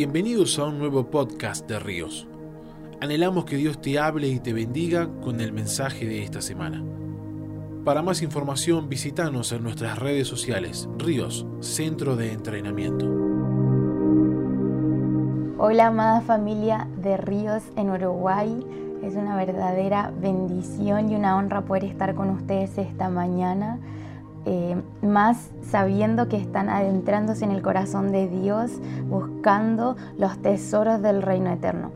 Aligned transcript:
Bienvenidos 0.00 0.58
a 0.58 0.64
un 0.64 0.78
nuevo 0.78 1.10
podcast 1.10 1.68
de 1.68 1.78
Ríos. 1.78 2.26
Anhelamos 3.02 3.44
que 3.44 3.56
Dios 3.56 3.82
te 3.82 3.98
hable 3.98 4.28
y 4.28 4.40
te 4.40 4.54
bendiga 4.54 5.10
con 5.20 5.42
el 5.42 5.52
mensaje 5.52 6.06
de 6.06 6.22
esta 6.22 6.40
semana. 6.40 6.82
Para 7.84 8.00
más 8.00 8.22
información 8.22 8.88
visítanos 8.88 9.52
en 9.52 9.62
nuestras 9.62 9.98
redes 9.98 10.26
sociales 10.26 10.88
Ríos, 10.96 11.46
Centro 11.60 12.16
de 12.16 12.32
Entrenamiento. 12.32 13.04
Hola 15.58 15.88
amada 15.88 16.22
familia 16.22 16.88
de 16.96 17.18
Ríos 17.18 17.62
en 17.76 17.90
Uruguay. 17.90 18.64
Es 19.02 19.16
una 19.16 19.36
verdadera 19.36 20.14
bendición 20.18 21.10
y 21.10 21.14
una 21.14 21.36
honra 21.36 21.60
poder 21.66 21.84
estar 21.84 22.14
con 22.14 22.30
ustedes 22.30 22.78
esta 22.78 23.10
mañana. 23.10 23.78
Eh, 24.46 24.80
más 25.02 25.50
sabiendo 25.70 26.28
que 26.28 26.38
están 26.38 26.70
adentrándose 26.70 27.44
en 27.44 27.50
el 27.50 27.60
corazón 27.60 28.10
de 28.10 28.26
Dios, 28.26 28.70
buscando 29.08 29.96
los 30.16 30.38
tesoros 30.38 31.02
del 31.02 31.20
reino 31.20 31.50
eterno. 31.50 31.90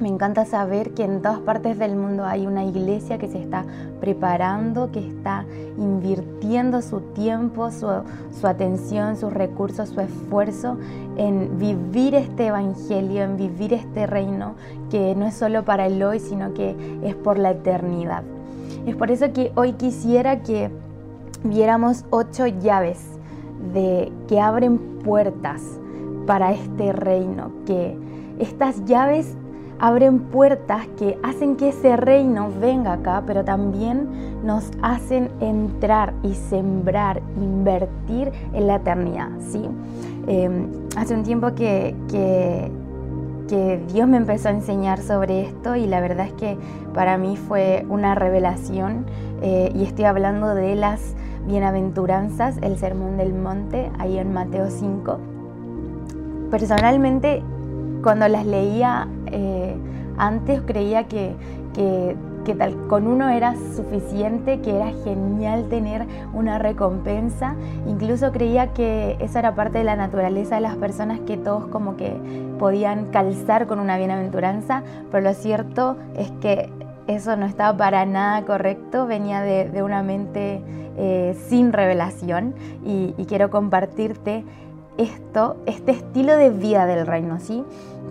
Me 0.00 0.08
encanta 0.08 0.46
saber 0.46 0.94
que 0.94 1.04
en 1.04 1.20
todas 1.20 1.40
partes 1.40 1.78
del 1.78 1.94
mundo 1.94 2.24
hay 2.24 2.46
una 2.46 2.64
iglesia 2.64 3.18
que 3.18 3.28
se 3.28 3.40
está 3.40 3.66
preparando, 4.00 4.90
que 4.90 5.06
está 5.06 5.44
invirtiendo 5.76 6.80
su 6.80 7.00
tiempo, 7.00 7.70
su, 7.70 7.86
su, 8.32 8.46
atención, 8.46 9.18
sus 9.18 9.30
recursos, 9.30 9.90
su 9.90 10.00
esfuerzo 10.00 10.78
en 11.18 11.58
vivir 11.58 12.14
este 12.14 12.46
evangelio, 12.46 13.22
en 13.22 13.36
vivir 13.36 13.74
este 13.74 14.06
reino 14.06 14.54
que 14.90 15.14
no 15.14 15.26
es 15.26 15.34
solo 15.34 15.66
para 15.66 15.86
el 15.86 16.02
hoy, 16.02 16.18
sino 16.18 16.54
que 16.54 16.74
es 17.04 17.14
por 17.14 17.38
la 17.38 17.50
eternidad. 17.50 18.22
Es 18.86 18.96
por 18.96 19.10
eso 19.10 19.32
que 19.34 19.52
hoy 19.54 19.74
quisiera 19.74 20.40
que 20.42 20.70
viéramos 21.44 22.04
ocho 22.10 22.46
llaves 22.46 23.18
de, 23.72 24.12
que 24.28 24.40
abren 24.40 24.78
puertas 25.04 25.62
para 26.26 26.52
este 26.52 26.92
reino, 26.92 27.50
que 27.66 27.96
estas 28.38 28.84
llaves 28.84 29.36
abren 29.80 30.20
puertas 30.20 30.86
que 30.98 31.18
hacen 31.22 31.56
que 31.56 31.70
ese 31.70 31.96
reino 31.96 32.50
venga 32.60 32.92
acá, 32.92 33.22
pero 33.26 33.44
también 33.44 34.08
nos 34.44 34.70
hacen 34.82 35.30
entrar 35.40 36.12
y 36.22 36.34
sembrar, 36.34 37.22
invertir 37.36 38.30
en 38.52 38.66
la 38.66 38.76
eternidad. 38.76 39.30
¿sí? 39.40 39.62
Em, 40.26 40.68
hace 40.96 41.14
un 41.14 41.22
tiempo 41.22 41.54
que, 41.54 41.94
que, 42.08 42.70
Dios 43.92 44.06
me 44.06 44.16
empezó 44.16 44.48
a 44.48 44.52
enseñar 44.52 45.00
sobre 45.00 45.40
esto 45.40 45.74
y 45.74 45.84
la 45.88 46.00
verdad 46.00 46.26
es 46.26 46.32
que 46.34 46.56
para 46.94 47.18
mí 47.18 47.36
fue 47.36 47.84
una 47.88 48.14
revelación 48.14 49.06
eh, 49.42 49.72
y 49.74 49.82
estoy 49.82 50.04
hablando 50.04 50.54
de 50.54 50.76
las 50.76 51.16
bienaventuranzas, 51.50 52.56
el 52.62 52.78
sermón 52.78 53.16
del 53.16 53.34
monte, 53.34 53.90
ahí 53.98 54.18
en 54.18 54.32
Mateo 54.32 54.70
5. 54.70 55.18
Personalmente, 56.50 57.42
cuando 58.02 58.28
las 58.28 58.46
leía 58.46 59.08
eh, 59.26 59.76
antes, 60.16 60.62
creía 60.62 61.04
que, 61.04 61.34
que, 61.74 62.54
tal, 62.54 62.86
con 62.88 63.06
uno 63.06 63.28
era 63.28 63.54
suficiente, 63.76 64.60
que 64.60 64.76
era 64.76 64.92
genial 65.04 65.68
tener 65.68 66.06
una 66.32 66.58
recompensa. 66.58 67.54
Incluso 67.86 68.32
creía 68.32 68.72
que 68.72 69.16
esa 69.20 69.40
era 69.40 69.54
parte 69.54 69.78
de 69.78 69.84
la 69.84 69.96
naturaleza 69.96 70.56
de 70.56 70.60
las 70.62 70.76
personas, 70.76 71.20
que 71.20 71.36
todos 71.36 71.66
como 71.66 71.96
que 71.96 72.16
podían 72.58 73.06
calzar 73.06 73.66
con 73.66 73.78
una 73.78 73.98
bienaventuranza, 73.98 74.82
pero 75.10 75.24
lo 75.24 75.34
cierto 75.34 75.96
es 76.16 76.30
que 76.40 76.70
eso 77.06 77.34
no 77.36 77.46
estaba 77.46 77.76
para 77.76 78.06
nada 78.06 78.44
correcto, 78.44 79.06
venía 79.06 79.40
de, 79.40 79.82
una 79.82 80.02
mente 80.02 80.62
eh, 81.02 81.34
sin 81.48 81.72
revelación 81.72 82.54
y, 82.84 83.14
quiero 83.24 83.48
compartirte 83.48 84.44
esto, 84.98 85.56
este 85.64 85.92
estilo 85.92 86.36
de 86.36 86.50
vida 86.50 86.84
del 86.84 87.06
reino, 87.06 87.40
¿sí? 87.40 87.64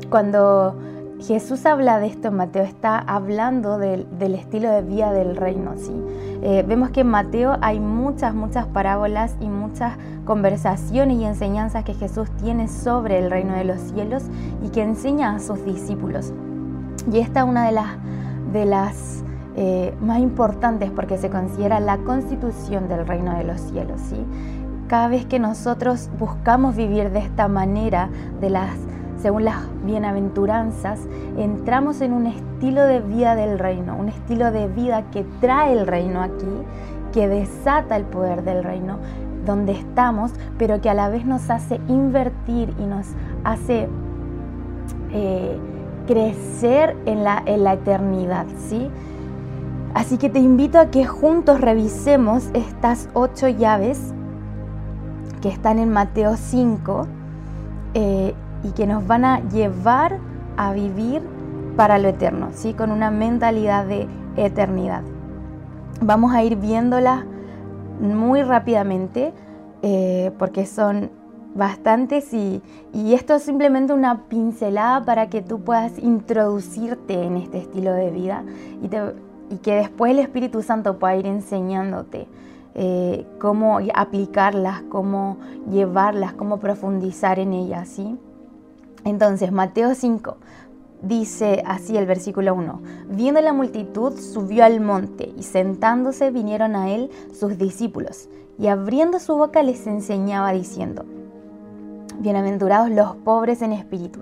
Cuando 0.09 0.75
Jesús 1.21 1.67
habla 1.67 1.99
de 1.99 2.07
esto 2.07 2.31
Mateo, 2.31 2.63
está 2.63 2.97
hablando 2.97 3.77
del, 3.77 4.07
estilo 4.33 4.71
de 4.71 4.81
vida 4.81 5.13
del 5.13 5.35
reino, 5.35 5.73
¿sí? 5.77 5.93
Eh, 6.41 6.65
vemos 6.67 6.89
que 6.89 7.01
en 7.01 7.09
Mateo 7.09 7.57
hay 7.61 7.79
muchas, 7.79 8.33
muchas 8.33 8.65
parábolas 8.65 9.35
y 9.39 9.49
muchas 9.49 9.93
conversaciones 10.25 11.17
y 11.17 11.25
enseñanzas 11.25 11.83
que 11.83 11.93
Jesús 11.93 12.27
tiene 12.41 12.67
sobre 12.67 13.19
el 13.19 13.29
reino 13.29 13.53
de 13.53 13.65
los 13.65 13.79
cielos 13.81 14.23
y 14.65 14.69
que 14.69 14.81
enseña 14.81 15.35
a 15.35 15.39
sus 15.39 15.63
discípulos. 15.63 16.33
Y 17.11 17.19
esta 17.19 17.41
es 17.41 17.45
una 17.45 17.67
de 17.67 17.73
las 17.73 17.97
de 18.51 18.65
las 18.65 19.23
eh, 19.55 19.93
más 20.01 20.19
importantes 20.19 20.91
porque 20.91 21.17
se 21.17 21.29
considera 21.29 21.79
la 21.79 21.97
constitución 21.97 22.87
del 22.87 23.05
reino 23.07 23.35
de 23.35 23.43
los 23.43 23.59
cielos. 23.59 23.99
¿sí? 24.01 24.23
Cada 24.87 25.07
vez 25.07 25.25
que 25.25 25.39
nosotros 25.39 26.09
buscamos 26.17 26.75
vivir 26.75 27.11
de 27.11 27.19
esta 27.19 27.47
manera, 27.47 28.09
de 28.39 28.49
las, 28.49 28.71
según 29.21 29.45
las 29.45 29.57
bienaventuranzas, 29.83 30.99
entramos 31.37 32.01
en 32.01 32.13
un 32.13 32.27
estilo 32.27 32.83
de 32.83 32.99
vida 33.01 33.35
del 33.35 33.59
reino, 33.59 33.95
un 33.95 34.09
estilo 34.09 34.51
de 34.51 34.67
vida 34.67 35.03
que 35.11 35.25
trae 35.41 35.73
el 35.73 35.87
reino 35.87 36.21
aquí, 36.21 36.63
que 37.13 37.27
desata 37.27 37.97
el 37.97 38.05
poder 38.05 38.43
del 38.43 38.63
reino 38.63 38.97
donde 39.45 39.71
estamos, 39.71 40.31
pero 40.57 40.79
que 40.79 40.89
a 40.89 40.93
la 40.93 41.09
vez 41.09 41.25
nos 41.25 41.49
hace 41.49 41.79
invertir 41.87 42.73
y 42.79 42.85
nos 42.85 43.07
hace... 43.43 43.87
Eh, 45.11 45.57
crecer 46.09 46.95
en 47.05 47.23
la, 47.23 47.43
en 47.45 47.63
la 47.63 47.73
eternidad, 47.73 48.47
¿sí? 48.67 48.89
Así 49.93 50.17
que 50.17 50.29
te 50.29 50.39
invito 50.39 50.79
a 50.79 50.91
que 50.91 51.05
juntos 51.05 51.61
revisemos 51.61 52.49
estas 52.53 53.09
ocho 53.13 53.47
llaves 53.47 54.13
que 55.41 55.49
están 55.49 55.79
en 55.79 55.89
Mateo 55.89 56.35
5 56.37 57.07
eh, 57.93 58.33
y 58.63 58.71
que 58.71 58.85
nos 58.85 59.07
van 59.07 59.25
a 59.25 59.39
llevar 59.49 60.19
a 60.57 60.73
vivir 60.73 61.21
para 61.75 61.97
lo 61.97 62.09
eterno, 62.09 62.49
¿sí? 62.53 62.73
con 62.73 62.91
una 62.91 63.09
mentalidad 63.09 63.85
de 63.85 64.07
eternidad. 64.35 65.01
Vamos 66.01 66.33
a 66.33 66.43
ir 66.43 66.55
viéndolas 66.57 67.23
muy 67.99 68.43
rápidamente 68.43 69.33
eh, 69.81 70.31
porque 70.37 70.65
son 70.65 71.09
bastantes 71.55 72.33
y, 72.33 72.61
esto 72.93 73.35
es 73.35 73.43
simplemente 73.43 73.93
una 73.93 74.27
pincelada 74.27 75.03
para 75.03 75.29
que 75.29 75.41
tú 75.41 75.61
puedas 75.61 75.97
introducirte 75.99 77.23
en 77.23 77.37
este 77.37 77.59
estilo 77.59 77.93
de 77.93 78.11
vida 78.11 78.43
y, 78.81 78.89
que 79.57 79.75
después 79.75 80.11
el 80.11 80.19
Espíritu 80.19 80.61
Santo 80.61 80.99
pueda 80.99 81.15
ir 81.15 81.25
enseñándote 81.25 82.27
eh, 82.75 83.25
cómo 83.39 83.79
aplicarlas, 83.93 84.83
cómo 84.83 85.37
llevarlas, 85.69 86.33
cómo 86.33 86.59
profundizar 86.59 87.39
en 87.39 87.53
ellas, 87.53 87.89
¿sí? 87.89 88.17
Entonces, 89.03 89.51
Mateo 89.51 89.95
5, 89.95 90.37
dice 91.01 91.63
así 91.65 91.97
el 91.97 92.05
versículo 92.05 92.53
1, 92.53 92.81
viendo 93.09 93.41
la 93.41 93.53
multitud 93.53 94.17
subió 94.19 94.65
al 94.65 94.81
monte 94.81 95.33
y 95.37 95.43
sentándose 95.43 96.31
vinieron 96.31 96.75
a 96.75 96.89
él 96.89 97.09
sus 97.33 97.57
discípulos 97.57 98.29
y 98.59 98.67
abriendo 98.67 99.19
su 99.19 99.35
boca 99.35 99.63
les 99.63 99.87
enseñaba 99.87 100.51
diciendo, 100.51 101.05
Bienaventurados 102.19 102.89
los 102.89 103.15
pobres 103.15 103.61
en 103.61 103.71
espíritu, 103.71 104.19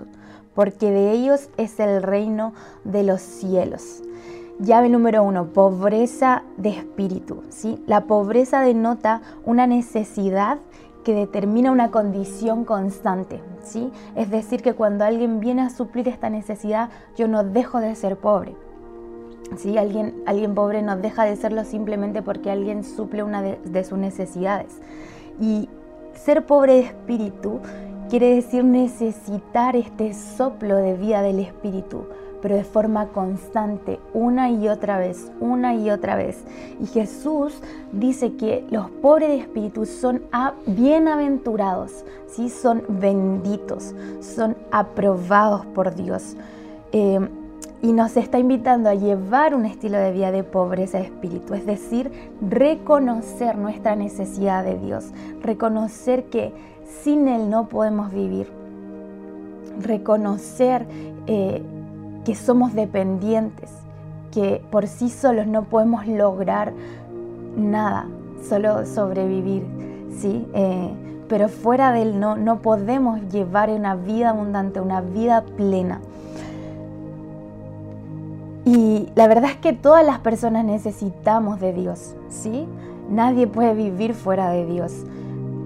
porque 0.54 0.92
de 0.92 1.10
ellos 1.10 1.48
es 1.56 1.80
el 1.80 2.00
reino 2.00 2.52
de 2.84 3.02
los 3.02 3.20
cielos. 3.20 4.02
Llave 4.60 4.88
número 4.88 5.22
uno, 5.22 5.46
pobreza 5.52 6.42
de 6.56 6.70
espíritu. 6.70 7.44
¿sí? 7.48 7.80
La 7.86 8.06
pobreza 8.06 8.60
denota 8.60 9.22
una 9.44 9.68
necesidad 9.68 10.58
que 11.04 11.14
determina 11.14 11.70
una 11.70 11.92
condición 11.92 12.64
constante. 12.64 13.40
¿sí? 13.62 13.92
Es 14.16 14.30
decir, 14.30 14.60
que 14.60 14.74
cuando 14.74 15.04
alguien 15.04 15.38
viene 15.38 15.62
a 15.62 15.70
suplir 15.70 16.08
esta 16.08 16.28
necesidad, 16.28 16.90
yo 17.16 17.28
no 17.28 17.44
dejo 17.44 17.78
de 17.78 17.94
ser 17.94 18.16
pobre. 18.16 18.56
¿sí? 19.56 19.78
Alguien, 19.78 20.22
alguien 20.26 20.56
pobre 20.56 20.82
no 20.82 20.96
deja 20.96 21.24
de 21.24 21.36
serlo 21.36 21.64
simplemente 21.64 22.20
porque 22.20 22.50
alguien 22.50 22.82
suple 22.82 23.22
una 23.22 23.42
de, 23.42 23.60
de 23.64 23.84
sus 23.84 23.96
necesidades. 23.96 24.80
Y 25.40 25.68
ser 26.14 26.46
pobre 26.46 26.72
de 26.74 26.80
espíritu 26.80 27.60
quiere 28.10 28.34
decir 28.34 28.64
necesitar 28.64 29.76
este 29.76 30.14
soplo 30.14 30.76
de 30.76 30.94
vida 30.94 31.22
del 31.22 31.38
espíritu, 31.38 32.06
pero 32.40 32.56
de 32.56 32.64
forma 32.64 33.08
constante, 33.08 33.98
una 34.14 34.50
y 34.50 34.68
otra 34.68 34.98
vez, 34.98 35.30
una 35.40 35.74
y 35.74 35.90
otra 35.90 36.16
vez. 36.16 36.44
Y 36.80 36.86
Jesús 36.86 37.60
dice 37.92 38.34
que 38.34 38.64
los 38.70 38.90
pobres 38.90 39.28
de 39.28 39.38
espíritu 39.38 39.86
son 39.86 40.22
bienaventurados, 40.66 42.04
¿sí? 42.26 42.48
son 42.48 42.82
benditos, 42.88 43.94
son 44.20 44.56
aprobados 44.70 45.66
por 45.66 45.94
Dios. 45.94 46.36
Eh, 46.92 47.20
y 47.80 47.92
nos 47.92 48.16
está 48.16 48.38
invitando 48.38 48.88
a 48.88 48.94
llevar 48.94 49.54
un 49.54 49.64
estilo 49.64 49.98
de 49.98 50.12
vida 50.12 50.32
de 50.32 50.42
pobreza 50.42 50.98
de 50.98 51.04
espíritu, 51.04 51.54
es 51.54 51.64
decir, 51.64 52.10
reconocer 52.40 53.56
nuestra 53.56 53.94
necesidad 53.94 54.64
de 54.64 54.78
Dios, 54.78 55.12
reconocer 55.40 56.24
que 56.24 56.52
sin 57.02 57.28
Él 57.28 57.50
no 57.50 57.68
podemos 57.68 58.12
vivir, 58.12 58.48
reconocer 59.80 60.86
eh, 61.26 61.62
que 62.28 62.34
somos 62.34 62.74
dependientes, 62.74 63.70
que 64.30 64.62
por 64.70 64.86
sí 64.86 65.08
solos 65.08 65.46
no 65.46 65.62
podemos 65.62 66.06
lograr 66.06 66.74
nada, 67.56 68.06
solo 68.46 68.84
sobrevivir, 68.84 69.64
¿sí? 70.10 70.46
Eh, 70.52 70.90
pero 71.26 71.48
fuera 71.48 71.90
de 71.90 72.02
Él 72.02 72.20
no, 72.20 72.36
no 72.36 72.58
podemos 72.58 73.18
llevar 73.32 73.70
una 73.70 73.94
vida 73.94 74.28
abundante, 74.28 74.78
una 74.78 75.00
vida 75.00 75.42
plena. 75.56 76.02
Y 78.66 79.08
la 79.14 79.26
verdad 79.26 79.52
es 79.52 79.56
que 79.56 79.72
todas 79.72 80.04
las 80.04 80.18
personas 80.18 80.66
necesitamos 80.66 81.60
de 81.60 81.72
Dios, 81.72 82.14
¿sí? 82.28 82.66
Nadie 83.08 83.46
puede 83.46 83.72
vivir 83.72 84.12
fuera 84.12 84.50
de 84.50 84.66
Dios. 84.66 84.92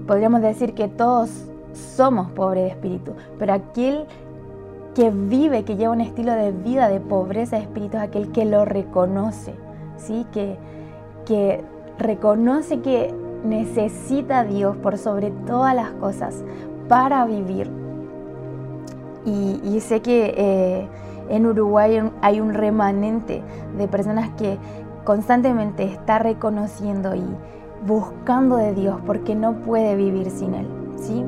Podríamos 0.07 0.41
decir 0.41 0.75
que 0.75 0.87
todos 0.87 1.29
somos 1.73 2.31
pobres 2.31 2.63
de 2.63 2.69
espíritu, 2.69 3.11
pero 3.37 3.51
aquel 3.51 4.05
que 4.95 5.09
vive, 5.09 5.63
que 5.63 5.75
lleva 5.75 5.93
un 5.93 6.01
estilo 6.01 6.33
de 6.33 6.51
vida 6.51 6.87
de 6.87 6.99
pobreza 6.99 7.55
de 7.55 7.63
espíritu 7.63 7.97
es 7.97 8.03
aquel 8.03 8.31
que 8.31 8.45
lo 8.45 8.65
reconoce, 8.65 9.55
¿sí? 9.97 10.25
Que, 10.31 10.57
que 11.25 11.63
reconoce 11.97 12.81
que 12.81 13.13
necesita 13.43 14.39
a 14.39 14.43
Dios 14.43 14.77
por 14.77 14.97
sobre 14.97 15.31
todas 15.31 15.75
las 15.75 15.91
cosas 15.91 16.43
para 16.87 17.25
vivir. 17.25 17.69
Y, 19.25 19.79
sé 19.79 20.01
que 20.01 20.33
eh, 20.37 20.87
en 21.29 21.45
Uruguay 21.45 22.01
hay 22.21 22.41
un 22.41 22.53
remanente 22.53 23.41
de 23.77 23.87
personas 23.87 24.29
que 24.31 24.57
constantemente 25.05 25.85
está 25.85 26.19
reconociendo 26.19 27.15
y 27.15 27.23
buscando 27.87 28.57
de 28.57 28.73
Dios 28.73 28.97
porque 29.05 29.33
no 29.33 29.53
puede 29.61 29.95
vivir 29.95 30.29
sin 30.29 30.53
Él. 30.55 30.67
¿sí? 30.97 31.23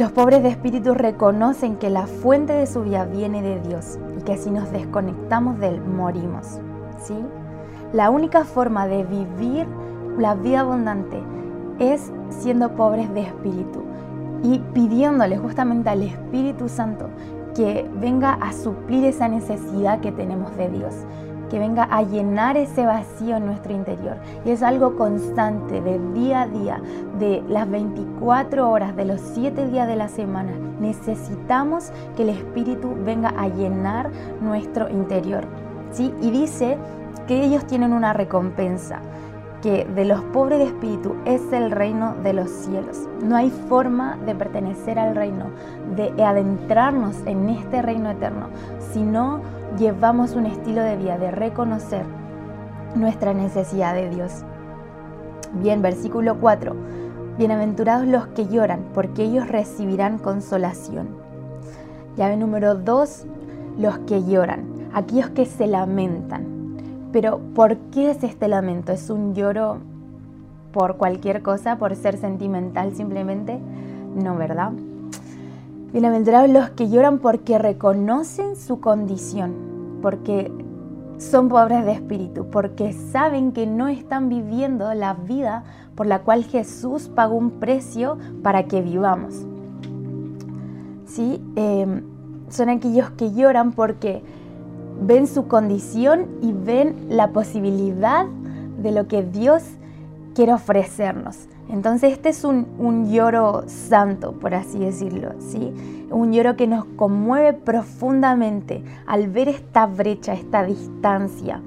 Los 0.00 0.12
pobres 0.12 0.42
de 0.42 0.48
espíritu 0.48 0.94
reconocen 0.94 1.76
que 1.76 1.90
la 1.90 2.06
fuente 2.06 2.54
de 2.54 2.66
su 2.66 2.84
vida 2.84 3.04
viene 3.04 3.42
de 3.42 3.60
Dios 3.60 3.98
y 4.18 4.22
que 4.22 4.38
si 4.38 4.50
nos 4.50 4.72
desconectamos 4.72 5.58
de 5.58 5.68
Él 5.68 5.82
morimos. 5.82 6.58
¿sí? 7.02 7.12
La 7.92 8.08
única 8.08 8.46
forma 8.46 8.86
de 8.86 9.04
vivir 9.04 9.66
la 10.16 10.34
vida 10.36 10.60
abundante 10.60 11.22
es 11.78 12.10
siendo 12.30 12.74
pobres 12.76 13.12
de 13.12 13.24
espíritu 13.24 13.82
y 14.42 14.60
pidiéndole 14.72 15.36
justamente 15.36 15.90
al 15.90 16.02
Espíritu 16.02 16.70
Santo 16.70 17.10
que 17.54 17.86
venga 18.00 18.32
a 18.40 18.54
suplir 18.54 19.04
esa 19.04 19.28
necesidad 19.28 20.00
que 20.00 20.12
tenemos 20.12 20.56
de 20.56 20.70
Dios, 20.70 20.94
que 21.50 21.58
venga 21.58 21.84
a 21.84 22.02
llenar 22.02 22.56
ese 22.56 22.86
vacío 22.86 23.36
en 23.36 23.46
nuestro 23.46 23.72
interior. 23.72 24.16
Y 24.44 24.50
es 24.50 24.62
algo 24.62 24.96
constante, 24.96 25.80
de 25.80 25.98
día 26.14 26.42
a 26.42 26.46
día, 26.46 26.80
de 27.18 27.42
las 27.48 27.68
24 27.68 28.70
horas, 28.70 28.96
de 28.96 29.04
los 29.04 29.20
7 29.20 29.66
días 29.68 29.86
de 29.86 29.96
la 29.96 30.08
semana. 30.08 30.52
Necesitamos 30.80 31.92
que 32.16 32.22
el 32.22 32.30
Espíritu 32.30 32.96
venga 33.04 33.34
a 33.36 33.48
llenar 33.48 34.10
nuestro 34.40 34.88
interior. 34.88 35.44
¿sí? 35.92 36.14
Y 36.22 36.30
dice 36.30 36.78
que 37.26 37.44
ellos 37.44 37.66
tienen 37.66 37.92
una 37.92 38.12
recompensa 38.12 39.00
que 39.62 39.84
de 39.84 40.04
los 40.04 40.22
pobres 40.32 40.58
de 40.58 40.64
espíritu 40.66 41.16
es 41.26 41.52
el 41.52 41.70
reino 41.70 42.14
de 42.22 42.32
los 42.32 42.50
cielos. 42.50 43.08
No 43.22 43.36
hay 43.36 43.50
forma 43.50 44.16
de 44.24 44.34
pertenecer 44.34 44.98
al 44.98 45.14
reino, 45.14 45.46
de 45.96 46.24
adentrarnos 46.24 47.16
en 47.26 47.48
este 47.50 47.82
reino 47.82 48.10
eterno, 48.10 48.48
si 48.92 49.02
no 49.02 49.40
llevamos 49.78 50.34
un 50.34 50.46
estilo 50.46 50.82
de 50.82 50.96
vida 50.96 51.18
de 51.18 51.30
reconocer 51.30 52.04
nuestra 52.94 53.34
necesidad 53.34 53.94
de 53.94 54.10
Dios. 54.10 54.44
Bien, 55.54 55.82
versículo 55.82 56.38
4. 56.38 56.74
Bienaventurados 57.38 58.06
los 58.06 58.26
que 58.28 58.46
lloran, 58.46 58.84
porque 58.94 59.24
ellos 59.24 59.48
recibirán 59.48 60.18
consolación. 60.18 61.08
Llave 62.16 62.36
número 62.36 62.74
2. 62.74 63.26
Los 63.78 63.98
que 64.00 64.24
lloran, 64.24 64.64
aquellos 64.92 65.30
que 65.30 65.46
se 65.46 65.66
lamentan. 65.66 66.44
Pero 67.12 67.40
¿por 67.54 67.76
qué 67.76 68.10
es 68.10 68.22
este 68.22 68.48
lamento? 68.48 68.92
¿Es 68.92 69.10
un 69.10 69.34
lloro 69.34 69.78
por 70.72 70.96
cualquier 70.96 71.42
cosa, 71.42 71.76
por 71.76 71.96
ser 71.96 72.16
sentimental 72.16 72.94
simplemente? 72.94 73.58
No, 74.14 74.36
¿verdad? 74.36 74.72
Bienaventurados 75.92 76.48
los 76.50 76.70
que 76.70 76.88
lloran 76.88 77.18
porque 77.18 77.58
reconocen 77.58 78.54
su 78.54 78.78
condición, 78.78 79.98
porque 80.00 80.52
son 81.18 81.48
pobres 81.48 81.84
de 81.84 81.90
espíritu, 81.90 82.46
porque 82.48 82.92
saben 82.92 83.50
que 83.50 83.66
no 83.66 83.88
están 83.88 84.28
viviendo 84.28 84.94
la 84.94 85.14
vida 85.14 85.64
por 85.96 86.06
la 86.06 86.20
cual 86.20 86.44
Jesús 86.44 87.08
pagó 87.08 87.34
un 87.34 87.58
precio 87.58 88.18
para 88.40 88.66
que 88.66 88.82
vivamos. 88.82 89.34
¿Sí? 91.06 91.42
Eh, 91.56 92.04
son 92.50 92.68
aquellos 92.68 93.10
que 93.10 93.32
lloran 93.32 93.72
porque 93.72 94.22
ven 95.02 95.26
su 95.26 95.48
condición 95.48 96.28
y 96.40 96.52
ven 96.52 97.06
la 97.08 97.32
posibilidad 97.32 98.26
de 98.80 98.92
lo 98.92 99.08
que 99.08 99.24
Dios 99.24 99.64
quiere 100.36 100.52
ofrecernos. 100.52 101.48
Entonces 101.72 102.12
este 102.12 102.30
es 102.30 102.44
un, 102.44 103.10
lloro 103.10 103.62
santo, 103.66 104.32
por 104.32 104.54
así 104.54 104.78
decirlo, 104.78 105.30
¿sí? 105.38 105.72
Un 106.10 106.32
lloro 106.32 106.56
que 106.56 106.66
nos 106.66 106.84
conmueve 106.84 107.52
profundamente 107.52 108.82
al 109.06 109.28
ver 109.28 109.48
esta 109.48 109.86
brecha, 109.86 110.32
esta 110.32 110.64
distancia. 110.64 111.60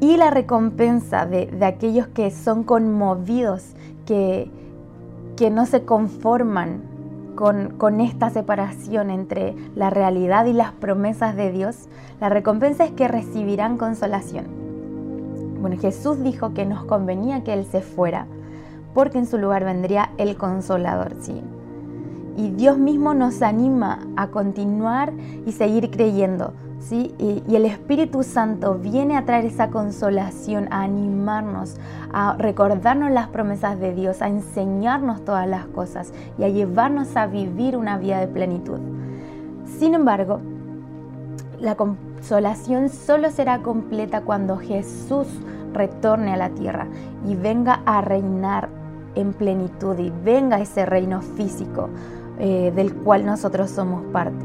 Y 0.00 0.16
la 0.16 0.30
recompensa 0.30 1.26
de, 1.26 1.50
aquellos 1.62 2.08
que 2.08 2.30
son 2.30 2.64
conmovidos, 2.64 3.74
que, 4.06 4.50
que 5.36 5.50
no 5.50 5.66
se 5.66 5.84
conforman 5.84 6.92
con, 7.34 8.00
esta 8.00 8.30
separación 8.30 9.10
entre 9.10 9.54
la 9.74 9.90
realidad 9.90 10.46
y 10.46 10.52
las 10.52 10.72
promesas 10.72 11.36
de 11.36 11.50
Dios, 11.50 11.88
la 12.20 12.28
recompensa 12.28 12.84
es 12.84 12.92
que 12.92 13.08
recibirán 13.08 13.78
consolación. 13.78 14.61
Bueno, 15.62 15.76
Jesús 15.80 16.20
dijo 16.24 16.54
que 16.54 16.66
nos 16.66 16.84
convenía 16.84 17.44
que 17.44 17.54
Él 17.54 17.64
se 17.64 17.82
fuera, 17.82 18.26
porque 18.94 19.18
en 19.18 19.26
su 19.26 19.38
lugar 19.38 19.64
vendría 19.64 20.10
el 20.18 20.36
consolador, 20.36 21.14
¿sí? 21.20 21.40
Y 22.36 22.50
Dios 22.50 22.78
mismo 22.78 23.14
nos 23.14 23.42
anima 23.42 24.00
a 24.16 24.26
continuar 24.26 25.12
y 25.46 25.52
seguir 25.52 25.92
creyendo, 25.92 26.52
¿sí? 26.80 27.14
Y, 27.16 27.44
y, 27.46 27.54
el 27.54 27.66
Espíritu 27.66 28.24
Santo 28.24 28.74
viene 28.74 29.16
a 29.16 29.24
traer 29.24 29.44
esa 29.44 29.68
consolación, 29.70 30.66
a 30.72 30.82
animarnos, 30.82 31.76
a 32.12 32.34
recordarnos 32.36 33.12
las 33.12 33.28
promesas 33.28 33.78
de 33.78 33.94
Dios, 33.94 34.20
a 34.20 34.26
enseñarnos 34.26 35.24
todas 35.24 35.46
las 35.46 35.66
cosas 35.66 36.12
y 36.38 36.42
a 36.42 36.48
llevarnos 36.48 37.16
a 37.16 37.26
vivir 37.26 37.76
una 37.76 37.98
vida 37.98 38.18
de 38.18 38.26
plenitud. 38.26 38.80
Sin 39.78 39.94
embargo, 39.94 40.40
la 41.62 41.76
consolación 41.76 42.88
solo 42.88 43.30
será 43.30 43.62
completa 43.62 44.22
cuando 44.22 44.58
Jesús 44.58 45.28
retorne 45.72 46.34
a 46.34 46.36
la 46.36 46.50
tierra 46.50 46.88
y 47.24 47.36
venga 47.36 47.82
a 47.86 48.00
reinar 48.00 48.68
en 49.14 49.32
plenitud 49.32 49.96
y 49.98 50.12
venga 50.24 50.60
ese 50.60 50.84
reino 50.84 51.22
físico 51.22 51.88
eh, 52.40 52.72
del 52.74 52.92
cual 52.94 53.24
nosotros 53.24 53.70
somos 53.70 54.02
parte. 54.12 54.44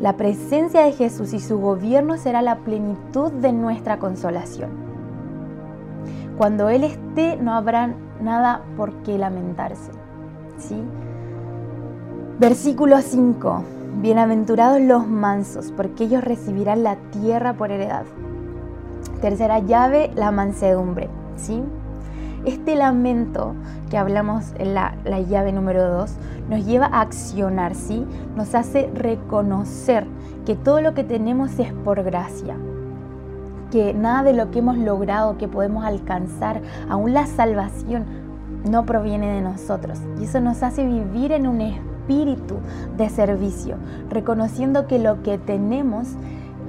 La 0.00 0.16
presencia 0.16 0.82
de 0.82 0.92
Jesús 0.92 1.32
y 1.32 1.40
su 1.40 1.60
gobierno 1.60 2.16
será 2.16 2.42
la 2.42 2.58
plenitud 2.58 3.30
de 3.30 3.52
nuestra 3.52 4.00
consolación. 4.00 4.70
Cuando 6.36 6.68
Él 6.68 6.82
esté 6.82 7.36
no 7.36 7.54
habrá 7.54 7.94
nada 8.20 8.62
por 8.76 8.92
qué 9.04 9.18
lamentarse. 9.18 9.92
¿sí? 10.58 10.82
Versículo 12.40 13.00
5. 13.00 13.77
Bienaventurados 14.00 14.80
los 14.80 15.08
mansos, 15.08 15.72
porque 15.76 16.04
ellos 16.04 16.22
recibirán 16.22 16.84
la 16.84 16.94
tierra 17.10 17.54
por 17.54 17.72
heredad. 17.72 18.04
Tercera 19.20 19.58
llave, 19.58 20.12
la 20.14 20.30
mansedumbre. 20.30 21.08
¿sí? 21.34 21.64
Este 22.44 22.76
lamento 22.76 23.56
que 23.90 23.98
hablamos 23.98 24.52
en 24.56 24.74
la, 24.74 24.94
llave 25.28 25.50
número 25.50 25.90
2 25.90 26.12
nos 26.48 26.64
lleva 26.64 26.86
a 26.86 27.00
accionar, 27.00 27.74
¿sí? 27.74 28.06
Nos 28.36 28.54
hace 28.54 28.88
reconocer 28.94 30.06
que 30.46 30.54
todo 30.54 30.80
lo 30.80 30.94
que 30.94 31.02
tenemos 31.02 31.58
es 31.58 31.72
por 31.72 32.04
gracia, 32.04 32.54
que 33.72 33.94
nada 33.94 34.22
de 34.22 34.32
lo 34.32 34.52
que 34.52 34.60
hemos 34.60 34.78
logrado, 34.78 35.38
que 35.38 35.48
podemos 35.48 35.84
alcanzar, 35.84 36.62
aún 36.88 37.14
la 37.14 37.26
salvación, 37.26 38.04
no 38.70 38.86
proviene 38.86 39.32
de 39.32 39.40
nosotros. 39.40 39.98
Y 40.20 40.24
eso 40.24 40.40
nos 40.40 40.62
hace 40.62 40.86
vivir 40.86 41.32
en 41.32 41.48
un 41.48 41.60
espíritu 42.08 42.56
de 42.96 43.10
servicio, 43.10 43.76
reconociendo 44.08 44.86
que 44.86 44.98
lo 44.98 45.22
que 45.22 45.38
tenemos 45.38 46.08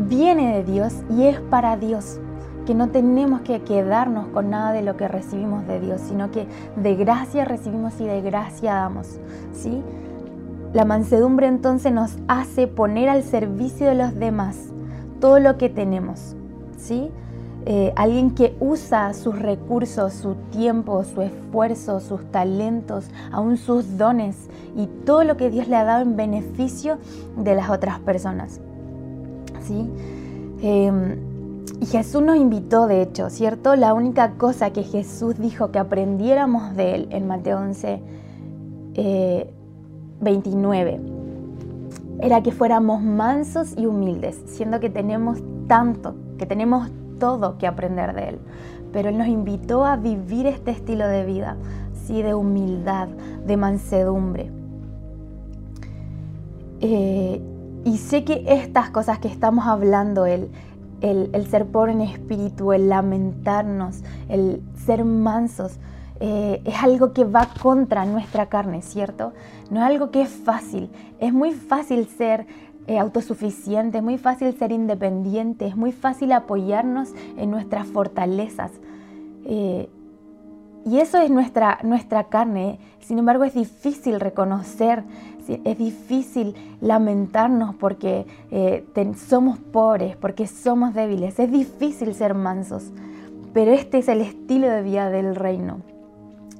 viene 0.08 0.56
de 0.56 0.64
Dios 0.64 0.94
y 1.10 1.24
es 1.24 1.40
para 1.40 1.78
Dios 1.78 2.20
que 2.66 2.76
no 2.76 2.90
tenemos 2.90 3.42
que 3.42 3.62
quedarnos 3.62 4.28
con 4.28 4.52
nada 4.52 4.74
de 4.74 4.84
lo 4.84 4.96
que 4.96 5.08
recibimos 5.08 5.66
de 5.66 5.80
Dios, 5.80 6.02
sino 6.02 6.30
que 6.30 6.46
de 6.76 6.96
gracia 6.96 7.44
recibimos 7.44 8.00
y 8.00 8.06
de 8.06 8.22
gracia 8.22 8.76
damos, 8.76 9.20
¿sí? 9.54 9.82
La 10.74 10.86
mansedumbre 10.86 11.48
entonces 11.48 11.92
nos 11.92 12.18
hace 12.28 12.68
poner 12.68 13.10
al 13.10 13.24
servicio 13.24 13.88
de 13.88 13.96
los 13.96 14.14
demás 14.14 14.56
todo 15.20 15.40
lo 15.40 15.58
que 15.58 15.70
tenemos, 15.70 16.36
¿sí? 16.78 17.10
Eh, 17.72 17.94
alguien 17.96 18.32
que 18.32 18.56
usa 18.60 19.14
sus 19.14 19.38
recursos, 19.38 20.14
su 20.14 20.34
tiempo, 20.50 21.04
su 21.04 21.22
esfuerzo, 21.22 22.00
sus 22.00 22.26
talentos, 22.32 23.06
aún 23.32 23.58
sus 23.58 23.96
dones 23.96 24.50
y 24.76 24.88
todo 25.06 25.24
lo 25.24 25.38
que 25.38 25.52
Dios 25.52 25.68
le 25.68 25.76
ha 25.76 25.84
dado 25.84 26.02
en 26.02 26.16
beneficio 26.18 26.98
de 27.38 27.54
las 27.54 27.70
otras 27.70 28.00
personas. 28.00 28.60
¿sí? 29.62 29.88
Em, 30.64 31.20
Y 31.80 31.86
Jesús 31.86 32.24
nos 32.24 32.38
invitó, 32.38 32.88
de 32.88 33.04
hecho, 33.04 33.30
¿cierto? 33.30 33.76
La 33.76 33.94
única 33.94 34.32
cosa 34.32 34.72
que 34.74 34.82
Jesús 34.84 35.38
dijo 35.38 35.72
que 35.72 35.78
aprendiéramos 35.80 36.76
de 36.76 36.96
él 36.96 37.08
en 37.12 37.28
Mateo 37.28 37.60
11, 37.60 38.02
29, 40.20 40.92
eh, 40.92 41.02
era 42.20 42.42
que 42.42 42.52
fuéramos 42.52 43.04
mansos 43.04 43.76
y 43.78 43.86
humildes, 43.86 44.42
siendo 44.48 44.80
que 44.80 44.90
tenemos 44.90 45.38
tanto, 45.68 46.16
que 46.38 46.46
tenemos 46.48 46.90
todo 47.20 47.58
que 47.58 47.68
aprender 47.68 48.14
de 48.14 48.30
él. 48.30 48.40
Pero 48.92 49.10
él 49.10 49.18
nos 49.18 49.28
invitó 49.28 49.86
a 49.86 49.96
vivir 49.98 50.48
este 50.48 50.72
estilo 50.72 51.08
de 51.08 51.26
vida, 51.26 51.58
sí, 52.06 52.22
de 52.22 52.34
humildad, 52.34 53.08
de 53.10 53.58
mansedumbre. 53.58 54.52
Eh, 56.82 57.42
y 57.86 57.98
sé 57.98 58.24
que 58.24 58.44
estas 58.48 58.90
cosas 58.90 59.20
que 59.20 59.28
estamos 59.28 59.68
hablando, 59.68 60.26
él 60.26 60.50
el, 61.02 61.48
ser 61.48 61.66
pobre 61.68 61.94
en 61.94 62.02
espíritu, 62.02 62.74
el 62.74 62.90
lamentarnos, 62.90 64.04
el 64.28 64.62
ser 64.86 65.06
mansos, 65.06 65.78
eh, 66.20 66.62
es 66.66 66.84
algo 66.84 67.14
que 67.14 67.24
va 67.24 67.48
contra 67.62 68.06
nuestra 68.06 68.48
carne, 68.48 68.82
¿cierto? 68.82 69.34
No 69.70 69.80
es 69.80 69.86
algo 69.86 70.12
que 70.12 70.22
es 70.22 70.30
fácil. 70.30 70.90
Es 71.20 71.32
muy 71.34 71.52
fácil 71.52 72.08
ser 72.08 72.46
eh, 72.90 72.98
autosuficiente, 72.98 74.00
es 74.00 74.04
muy 74.04 74.18
fácil 74.18 74.54
ser 74.58 74.72
independiente, 74.72 75.68
es 75.68 75.78
muy 75.78 75.92
fácil 75.92 76.32
apoyarnos 76.32 77.14
en 77.38 77.52
nuestras 77.52 77.88
fortalezas. 77.88 78.72
Eh, 79.46 79.90
y 80.86 80.98
eso 80.98 81.20
es 81.20 81.30
nuestra, 81.30 81.80
nuestra 81.84 82.26
carne. 82.26 82.80
Sin 83.00 83.20
embargo, 83.20 83.44
es 83.44 83.54
difícil 83.54 84.20
reconocer 84.20 85.04
es 85.64 85.78
difícil 85.78 86.56
lamentarnos 86.82 87.76
porque 87.76 88.26
eh, 88.52 88.86
somos 89.16 89.58
pobres, 89.58 90.16
porque 90.16 90.48
somos 90.48 90.94
débiles. 90.94 91.40
Es 91.40 91.52
difícil 91.52 92.14
ser 92.14 92.34
mansos, 92.34 92.92
pero 93.54 93.72
este 93.72 94.00
es 94.00 94.08
el 94.08 94.22
estilo 94.22 94.68
de 94.68 94.84
vida 94.84 95.10
del 95.10 95.36
reino. 95.36 95.82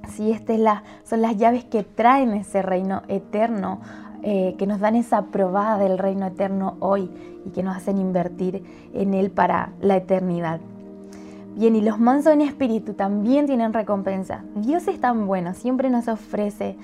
Sí, 0.10 0.32
estas 0.32 0.82
son 1.04 1.22
las 1.22 1.38
llaves 1.38 1.64
que 1.64 1.84
traen 1.84 2.34
ese 2.34 2.62
reino 2.62 3.04
eterno, 3.08 3.80
eh, 4.24 4.56
que 4.58 4.68
nos 4.68 4.80
dan 4.80 4.96
esa 4.96 5.28
probada 5.28 5.78
del 5.78 5.98
reino 5.98 6.28
eterno 6.28 6.78
hoy 6.80 7.10
y 7.46 7.50
que 7.52 7.64
nos 7.64 7.78
hacen 7.78 7.98
invertir 7.98 8.64
en 8.94 9.14
él 9.14 9.32
para 9.32 9.74
la 9.82 9.98
eternidad. 9.98 10.60
Bien, 11.56 11.76
y 11.76 11.82
los 11.82 12.00
mansos 12.00 12.34
en 12.34 12.42
espíritu 12.42 12.94
también 12.94 13.46
tienen 13.46 13.74
recompensa. 13.74 14.44
Dios 14.56 14.88
es 14.88 15.02
tan 15.02 15.28
bueno, 15.28 15.54
siempre 15.54 15.90
nos 15.90 16.08
ofrece 16.08 16.78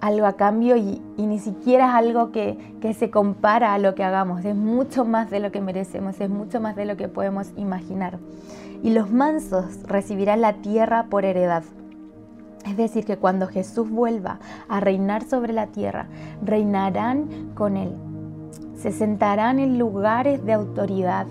algo 0.00 0.26
a 0.26 0.34
cambio 0.34 0.76
y, 0.76 1.02
ni 1.18 1.38
siquiera 1.38 1.88
es 1.88 1.94
algo 1.94 2.32
que, 2.32 2.56
se 2.98 3.10
compara 3.10 3.74
a 3.74 3.78
lo 3.78 3.94
que 3.94 4.04
hagamos, 4.04 4.44
es 4.44 4.56
mucho 4.56 5.04
más 5.04 5.30
de 5.30 5.40
lo 5.40 5.52
que 5.52 5.60
merecemos, 5.60 6.20
es 6.20 6.30
mucho 6.30 6.60
más 6.60 6.76
de 6.76 6.86
lo 6.86 6.96
que 6.96 7.08
podemos 7.08 7.48
imaginar. 7.56 8.18
Y 8.82 8.90
los 8.90 9.10
mansos 9.10 9.82
recibirán 9.86 10.40
la 10.40 10.54
tierra 10.54 11.06
por 11.10 11.24
heredad. 11.24 11.62
Es 12.66 12.76
decir, 12.76 13.04
que 13.04 13.16
cuando 13.16 13.46
Jesús 13.46 13.90
vuelva 13.90 14.38
a 14.68 14.80
reinar 14.80 15.24
sobre 15.24 15.52
la 15.52 15.68
tierra, 15.68 16.06
reinarán 16.42 17.52
con 17.54 17.76
Él. 17.76 17.94
Se 18.74 18.92
sentarán 18.92 19.58
en 19.58 19.78
lugares 19.78 20.44
de 20.44 20.52
autoridad 20.52 21.26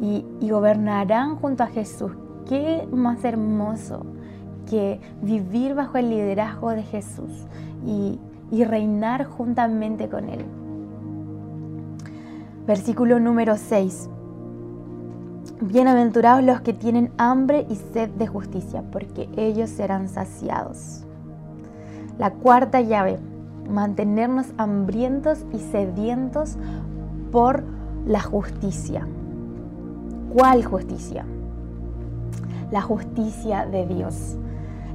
y, 0.00 0.24
y 0.40 0.50
gobernarán 0.50 1.36
junto 1.36 1.62
a 1.62 1.68
Jesús. 1.68 2.12
Qué 2.48 2.86
más 2.90 3.24
hermoso 3.24 4.04
que 4.68 5.00
vivir 5.20 5.74
bajo 5.74 5.98
el 5.98 6.10
liderazgo 6.10 6.70
de 6.70 6.82
Jesús 6.82 7.46
y, 7.84 8.18
reinar 8.64 9.24
juntamente 9.24 10.10
con 10.10 10.28
Él. 10.28 10.44
Versículo 12.66 13.18
número 13.18 13.56
6. 13.56 14.10
Bienaventurados 15.62 16.42
los 16.42 16.60
que 16.60 16.72
tienen 16.72 17.12
hambre 17.18 17.68
y 17.70 17.76
sed 17.76 18.10
de 18.10 18.26
justicia, 18.26 18.82
porque 18.90 19.28
ellos 19.36 19.70
serán 19.70 20.08
saciados. 20.08 21.04
La 22.18 22.32
cuarta 22.32 22.80
llave, 22.80 23.20
mantenernos 23.70 24.46
hambrientos 24.56 25.46
y 25.52 25.60
sedientos 25.60 26.56
por 27.30 27.62
la 28.04 28.20
justicia. 28.20 29.06
¿Cuál 30.34 30.64
justicia? 30.64 31.24
La 32.72 32.82
justicia 32.82 33.64
de 33.64 33.86
Dios. 33.86 34.36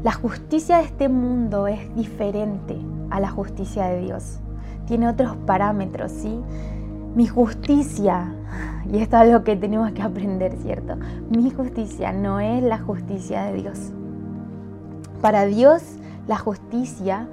La 0.03 0.12
justicia 0.12 0.79
de 0.79 0.83
este 0.83 1.07
mundo 1.07 1.67
es 1.67 1.95
diferente 1.95 2.77
a 3.09 3.21
la 3.21 3.29
justicia 3.29 3.86
de 3.86 4.01
Dios. 4.01 4.39
Tiene 4.86 5.07
otros 5.07 5.38
parámetros, 5.45 6.12
¿sí? 6.12 6.41
Mi 7.15 7.25
justicia, 7.25 8.33
y 8.92 9.00
esto 9.00 9.18
es 9.18 9.22
algo 9.24 9.44
que 9.44 9.56
tenemos 9.56 9.92
que 9.92 10.01
aprender, 10.01 10.56
¿cierto? 10.58 10.96
Mi 11.30 11.50
justicia 11.51 12.12
no 12.12 12.39
es 12.39 12.63
la 12.63 12.80
justicia 12.80 13.44
de 13.44 13.54
Dios. 13.54 13.92
Para 15.22 15.46
Dios, 15.46 15.84
la 16.27 16.38
justicia 16.38 17.27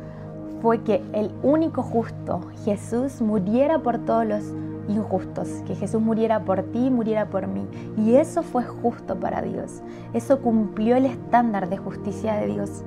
fue 0.63 0.83
que 0.83 1.03
el 1.13 1.31
único 1.43 1.83
justo, 1.83 2.41
Jesús, 2.65 3.21
muriera 3.21 3.81
por 3.81 3.99
todos 3.99 4.27
los 4.27 4.43
injustos, 4.89 5.49
que 5.67 5.75
Jesús 5.75 6.01
muriera 6.01 6.45
por 6.45 6.63
ti, 6.63 6.91
muriera 6.91 7.27
por 7.27 7.47
mí. 7.47 7.67
Y 7.97 8.15
eso 8.15 8.43
fue 8.43 8.65
justo 8.65 9.17
para 9.21 9.43
Dios. 9.43 9.83
Eso 10.13 10.41
cumplió 10.41 10.97
el 10.97 11.07
estándar 11.07 11.69
de 11.69 11.77
justicia 11.77 12.35
de 12.35 12.47
Dios. 12.47 12.85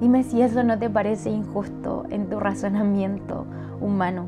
Dime 0.00 0.24
si 0.24 0.42
eso 0.42 0.64
no 0.64 0.78
te 0.78 0.90
parece 0.90 1.30
injusto 1.30 2.04
en 2.10 2.28
tu 2.28 2.40
razonamiento 2.40 3.46
humano. 3.80 4.26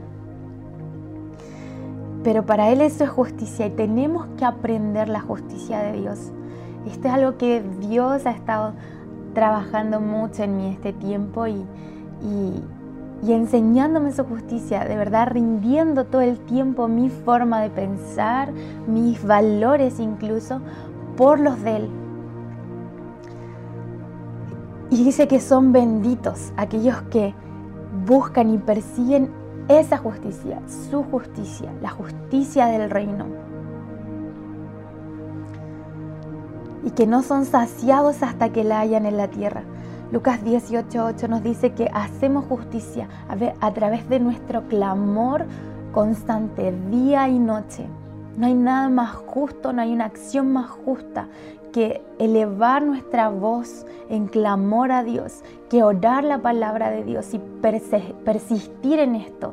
Pero 2.27 2.45
para 2.45 2.71
Él 2.71 2.81
eso 2.81 3.05
es 3.05 3.11
justicia 3.11 3.67
y 3.67 3.71
tenemos 3.71 4.27
que 4.37 4.45
aprender 4.45 5.09
la 5.09 5.21
justicia 5.21 5.79
de 5.79 5.93
Dios. 5.93 6.33
Esto 6.85 7.07
es 7.07 7.15
algo 7.15 7.39
que 7.39 7.63
Dios 7.79 8.27
ha 8.27 8.33
estado 8.33 8.73
trabajando 9.33 10.01
mucho 10.01 10.43
en 10.43 10.57
mí 10.57 10.67
este 10.67 10.93
tiempo 10.93 11.47
y, 11.47 11.65
y, 12.23 12.65
y 13.23 13.33
enseñándome 13.33 14.11
su 14.11 14.25
justicia, 14.25 14.85
de 14.85 14.97
verdad 14.97 15.29
rindiendo 15.31 16.07
todo 16.07 16.21
el 16.21 16.41
tiempo 16.41 16.89
mi 16.89 17.11
forma 17.11 17.61
de 17.61 17.71
pensar, 17.71 18.53
mis 18.89 19.25
valores 19.25 20.01
incluso, 20.01 20.61
por 21.17 21.39
los 21.39 21.63
de 21.63 21.77
Él. 21.77 21.89
Y 24.91 25.05
dice 25.05 25.29
que 25.29 25.39
son 25.39 25.71
benditos 25.71 26.53
aquellos 26.57 27.03
que 27.03 27.37
buscan 28.05 28.51
y 28.51 28.59
persiguen 28.59 29.31
esa 29.69 29.99
justicia, 29.99 30.61
su 30.91 31.03
justicia, 31.03 31.73
la 31.83 31.91
justicia 31.91 32.67
del 32.67 32.91
reino. 32.91 33.27
Y 36.85 36.91
que 36.91 37.07
no 37.07 37.23
son 37.23 37.45
saciados 37.45 38.23
hasta 38.23 38.51
que 38.51 38.63
la 38.63 38.81
hayan 38.81 39.07
en 39.07 39.17
la 39.17 39.29
tierra. 39.29 39.65
Lucas 40.13 40.41
18:8 40.45 41.29
nos 41.29 41.43
dice 41.43 41.73
que 41.73 41.91
hacemos 41.93 42.45
justicia 42.45 43.09
a, 43.61 43.73
través 43.73 44.09
de 44.09 44.21
nuestro 44.21 44.63
clamor 44.69 45.47
constante, 45.93 46.73
día 46.91 47.29
y 47.29 47.41
noche. 47.41 47.87
No 48.37 48.47
hay 48.47 48.55
nada 48.55 48.89
más 48.89 49.15
justo, 49.15 49.73
no 49.73 49.83
hay 49.83 49.93
una 49.93 50.05
acción 50.05 50.53
más 50.53 50.71
justa 50.71 51.27
que 51.77 52.01
elevar 52.19 52.87
nuestra 52.87 53.29
voz 53.29 53.85
en 54.09 54.29
clamor 54.29 54.93
a 54.93 55.05
Dios, 55.05 55.45
que 55.69 55.83
orar 55.83 56.25
la 56.25 56.39
palabra 56.39 56.91
de 56.91 57.05
Dios 57.05 57.35
y 57.35 57.39
persistir 58.25 58.99
en 58.99 59.15
esto, 59.15 59.53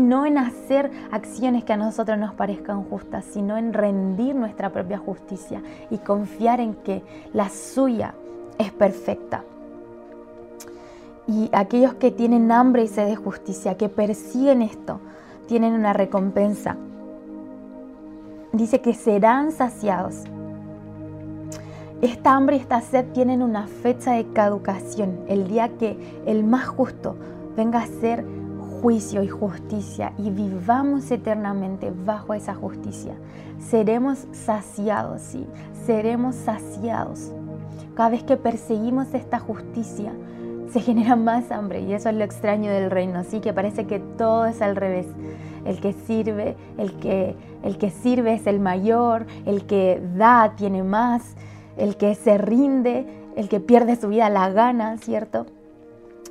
no 0.00 0.26
en 0.26 0.38
hacer 0.38 0.90
acciones 1.12 1.62
que 1.62 1.72
a 1.72 1.76
nosotros 1.76 2.18
nos 2.18 2.34
parezcan 2.34 2.82
justas, 2.82 3.24
sino 3.24 3.56
en 3.56 3.72
rendir 3.72 4.34
nuestra 4.34 4.70
propia 4.70 4.98
justicia 4.98 5.62
y 5.88 5.98
confiar 5.98 6.58
en 6.58 6.74
que 6.74 7.04
la 7.32 7.48
suya 7.48 8.16
es 8.58 8.72
perfecta. 8.72 9.44
Y 11.28 11.48
aquellos 11.52 11.94
que 11.94 12.10
tienen 12.10 12.50
hambre 12.50 12.82
y 12.82 12.88
sed 12.88 13.06
de 13.06 13.14
justicia, 13.14 13.76
que 13.76 13.88
persiguen 13.88 14.62
esto, 14.62 14.98
tienen 15.46 15.74
una 15.74 15.92
recompensa. 15.92 16.76
Dice 18.52 18.80
que 18.80 18.94
serán 18.94 19.52
saciados. 19.52 20.24
Esta 22.02 22.34
hambre 22.34 22.56
y 22.56 22.58
esta 22.58 22.80
sed 22.80 23.12
tienen 23.12 23.44
una 23.44 23.68
fecha 23.68 24.14
de 24.14 24.26
caducación, 24.32 25.20
el 25.28 25.46
día 25.46 25.68
que 25.78 25.96
el 26.26 26.42
más 26.42 26.66
justo 26.66 27.14
venga 27.56 27.78
a 27.80 27.86
ser 27.86 28.24
juicio 28.80 29.22
y 29.22 29.28
justicia 29.28 30.12
y 30.18 30.30
vivamos 30.30 31.08
eternamente 31.12 31.92
bajo 32.04 32.34
esa 32.34 32.56
justicia. 32.56 33.14
Seremos 33.60 34.26
saciados, 34.32 35.22
sí, 35.22 35.46
seremos 35.86 36.34
saciados. 36.34 37.30
Cada 37.94 38.08
vez 38.08 38.24
que 38.24 38.36
perseguimos 38.36 39.14
esta 39.14 39.38
justicia, 39.38 40.12
se 40.72 40.80
genera 40.80 41.14
más 41.14 41.52
hambre 41.52 41.82
y 41.82 41.92
eso 41.92 42.08
es 42.08 42.16
lo 42.16 42.24
extraño 42.24 42.72
del 42.72 42.90
reino, 42.90 43.20
así 43.20 43.38
que 43.38 43.52
parece 43.52 43.86
que 43.86 44.00
todo 44.00 44.46
es 44.46 44.60
al 44.60 44.74
revés. 44.74 45.06
El 45.64 45.80
que 45.80 45.92
sirve, 45.92 46.56
el 46.78 46.94
que, 46.94 47.36
el 47.62 47.78
que 47.78 47.90
sirve 47.90 48.34
es 48.34 48.48
el 48.48 48.58
mayor, 48.58 49.24
el 49.46 49.66
que 49.66 50.02
da 50.16 50.54
tiene 50.56 50.82
más, 50.82 51.36
el 51.76 51.96
que 51.96 52.14
se 52.14 52.38
rinde, 52.38 53.06
el 53.36 53.48
que 53.48 53.60
pierde 53.60 53.96
su 53.96 54.08
vida 54.08 54.28
la 54.28 54.50
gana, 54.50 54.98
¿cierto? 54.98 55.46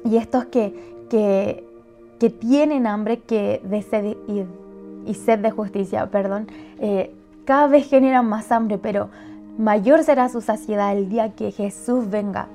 Y 0.04 0.18
estos 0.18 0.46
que, 0.46 0.74
que, 1.10 2.30
tienen 2.40 2.86
hambre 2.88 3.20
que 3.20 3.62
sed 3.90 4.16
y, 4.28 5.14
sed 5.14 5.40
de 5.40 5.52
justicia, 5.52 6.10
perdón, 6.12 6.48
eh, 6.80 7.14
cada 7.46 7.68
vez 7.68 7.88
generan 7.88 8.28
más 8.28 8.52
hambre, 8.52 8.78
pero 8.78 9.10
mayor 9.58 10.04
será 10.04 10.30
su 10.30 10.42
saciedad 10.42 10.96
el 10.96 11.10
día 11.10 11.34
que 11.34 11.52
Jesús 11.52 12.10
venga 12.10 12.48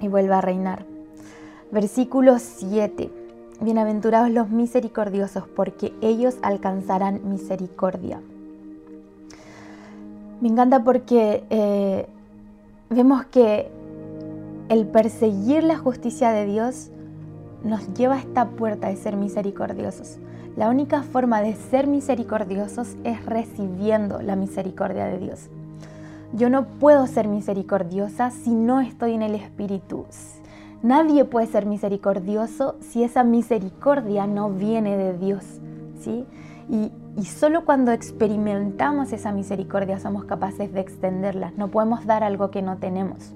y 0.00 0.08
vuelva 0.08 0.38
a 0.38 0.40
reinar. 0.40 0.84
Versículo 1.70 2.38
7. 2.38 3.10
Bienaventurados 3.60 4.30
los 4.30 4.48
misericordiosos, 4.48 5.44
porque 5.48 5.92
ellos 6.00 6.38
alcanzarán 6.42 7.28
misericordia. 7.28 8.20
Me 10.40 10.48
encanta 10.48 10.84
porque 10.84 11.44
eh, 11.50 12.06
vemos 12.90 13.24
que 13.26 13.70
el 14.68 14.86
perseguir 14.86 15.64
la 15.64 15.78
justicia 15.78 16.30
de 16.30 16.46
Dios 16.46 16.90
nos 17.64 17.92
lleva 17.94 18.14
a 18.14 18.18
esta 18.18 18.50
puerta 18.50 18.88
de 18.88 18.96
ser 18.96 19.16
misericordiosos. 19.16 20.18
La 20.56 20.68
única 20.68 21.02
forma 21.02 21.40
de 21.40 21.54
ser 21.54 21.86
misericordiosos 21.86 22.96
es 23.04 23.24
recibiendo 23.26 24.20
la 24.22 24.36
misericordia 24.36 25.06
de 25.06 25.18
Dios. 25.18 25.48
Yo 26.32 26.50
no 26.50 26.66
puedo 26.66 27.06
ser 27.06 27.26
misericordiosa 27.26 28.30
si 28.30 28.50
no 28.50 28.80
estoy 28.80 29.14
en 29.14 29.22
el 29.22 29.34
Espíritu. 29.34 30.04
Nadie 30.82 31.24
puede 31.24 31.46
ser 31.46 31.66
misericordioso 31.66 32.76
si 32.80 33.02
esa 33.02 33.24
misericordia 33.24 34.26
no 34.26 34.50
viene 34.50 34.96
de 34.96 35.16
Dios. 35.16 35.44
¿sí? 36.00 36.24
Y, 36.70 36.92
solo 37.24 37.64
cuando 37.64 37.90
experimentamos 37.92 39.12
esa 39.12 39.32
misericordia 39.32 39.98
somos 39.98 40.24
capaces 40.24 40.72
de 40.72 40.80
extenderla. 40.80 41.52
No 41.56 41.68
podemos 41.68 42.06
dar 42.06 42.22
algo 42.22 42.50
que 42.50 42.62
no 42.62 42.76
tenemos. 42.76 43.32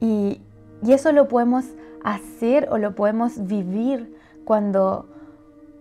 Y, 0.00 0.40
y 0.82 0.92
eso 0.92 1.12
lo 1.12 1.28
podemos 1.28 1.66
hacer 2.04 2.68
o 2.70 2.78
lo 2.78 2.94
podemos 2.94 3.46
vivir 3.46 4.16
cuando 4.44 5.06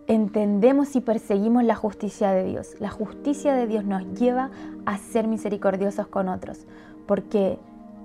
entendemos 0.07 0.96
y 0.96 1.01
perseguimos 1.01 1.63
la 1.63 1.75
justicia 1.75 2.31
de 2.31 2.43
Dios. 2.43 2.75
La 2.79 2.89
justicia 2.89 3.53
de 3.53 3.67
Dios 3.67 3.86
nos 3.86 4.03
lleva 4.19 4.50
a 4.86 4.98
ser 4.98 5.27
misericordiosos 5.27 6.07
con 6.07 6.29
otros, 6.29 6.65
porque 7.05 7.60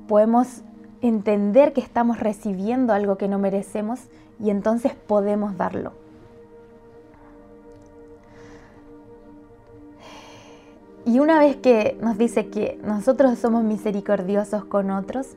podemos 0.08 0.62
entender 1.00 1.72
que 1.72 1.80
estamos 1.80 2.20
recibiendo 2.20 2.92
algo 2.92 3.16
que 3.16 3.28
no 3.28 3.38
merecemos 3.38 4.00
y 4.38 4.50
entonces 4.50 4.94
podemos 4.94 5.56
darlo. 5.56 6.01
Y 11.04 11.18
una 11.18 11.40
vez 11.40 11.56
que 11.56 11.99
nos 12.00 12.16
dice 12.16 12.49
que 12.49 12.78
nosotros 12.85 13.37
somos 13.38 13.64
misericordiosos 13.64 14.64
con 14.64 14.90
otros, 14.90 15.37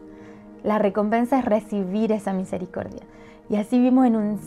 la 0.63 0.77
recompensa 0.77 1.39
es 1.39 1.45
recibir 1.45 2.11
esa 2.11 2.33
misericordia. 2.33 3.01
Y 3.49 3.55
así 3.57 3.77
vivimos 3.77 4.05
en 4.05 4.15
un 4.15 4.39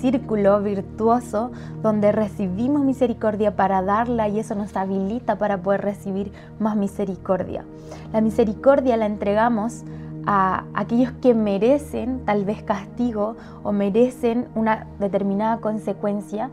círculo 0.00 0.60
virtuoso 0.60 1.50
donde 1.82 2.12
recibimos 2.12 2.82
misericordia 2.82 3.56
para 3.56 3.82
darla 3.82 4.28
y 4.28 4.38
eso 4.38 4.54
nos 4.54 4.76
habilita 4.76 5.36
para 5.36 5.62
poder 5.62 5.82
recibir 5.82 6.32
más 6.58 6.76
misericordia. 6.76 7.64
La 8.12 8.20
misericordia 8.20 8.96
la 8.96 9.06
entregamos 9.06 9.84
a 10.26 10.64
aquellos 10.74 11.12
que 11.22 11.34
merecen 11.34 12.24
tal 12.24 12.44
vez 12.44 12.62
castigo 12.62 13.36
o 13.62 13.72
merecen 13.72 14.48
una 14.54 14.86
determinada 14.98 15.58
consecuencia, 15.58 16.50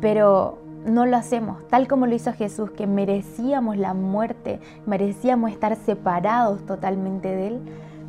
pero 0.00 0.58
no 0.86 1.06
lo 1.06 1.16
hacemos, 1.16 1.66
tal 1.68 1.88
como 1.88 2.06
lo 2.06 2.14
hizo 2.14 2.32
Jesús, 2.32 2.70
que 2.70 2.86
merecíamos 2.86 3.76
la 3.76 3.94
muerte, 3.94 4.60
merecíamos 4.86 5.50
estar 5.50 5.76
separados 5.76 6.64
totalmente 6.64 7.28
de 7.28 7.46
Él 7.48 7.60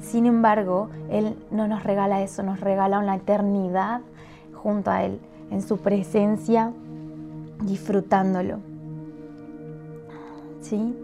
sin 0.01 0.25
embargo, 0.25 0.89
Él 1.09 1.35
no 1.51 1.67
nos 1.67 1.83
regala 1.83 2.21
eso, 2.21 2.43
nos 2.43 2.59
regala 2.59 2.99
una 2.99 3.15
eternidad 3.15 4.01
junto 4.53 4.91
a 4.91 5.03
Él, 5.03 5.19
en 5.49 5.61
su 5.61 5.77
presencia, 5.77 6.71
disfrutándolo. 7.63 8.59
¿Sí? 10.61 10.95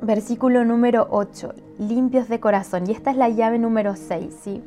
Versículo 0.00 0.64
número 0.64 1.08
8, 1.10 1.54
limpios 1.78 2.28
de 2.28 2.40
corazón. 2.40 2.88
Y 2.88 2.92
esta 2.92 3.10
es 3.10 3.16
la 3.16 3.28
llave 3.28 3.58
número 3.58 3.96
6, 3.96 4.34
¿sí? 4.42 4.62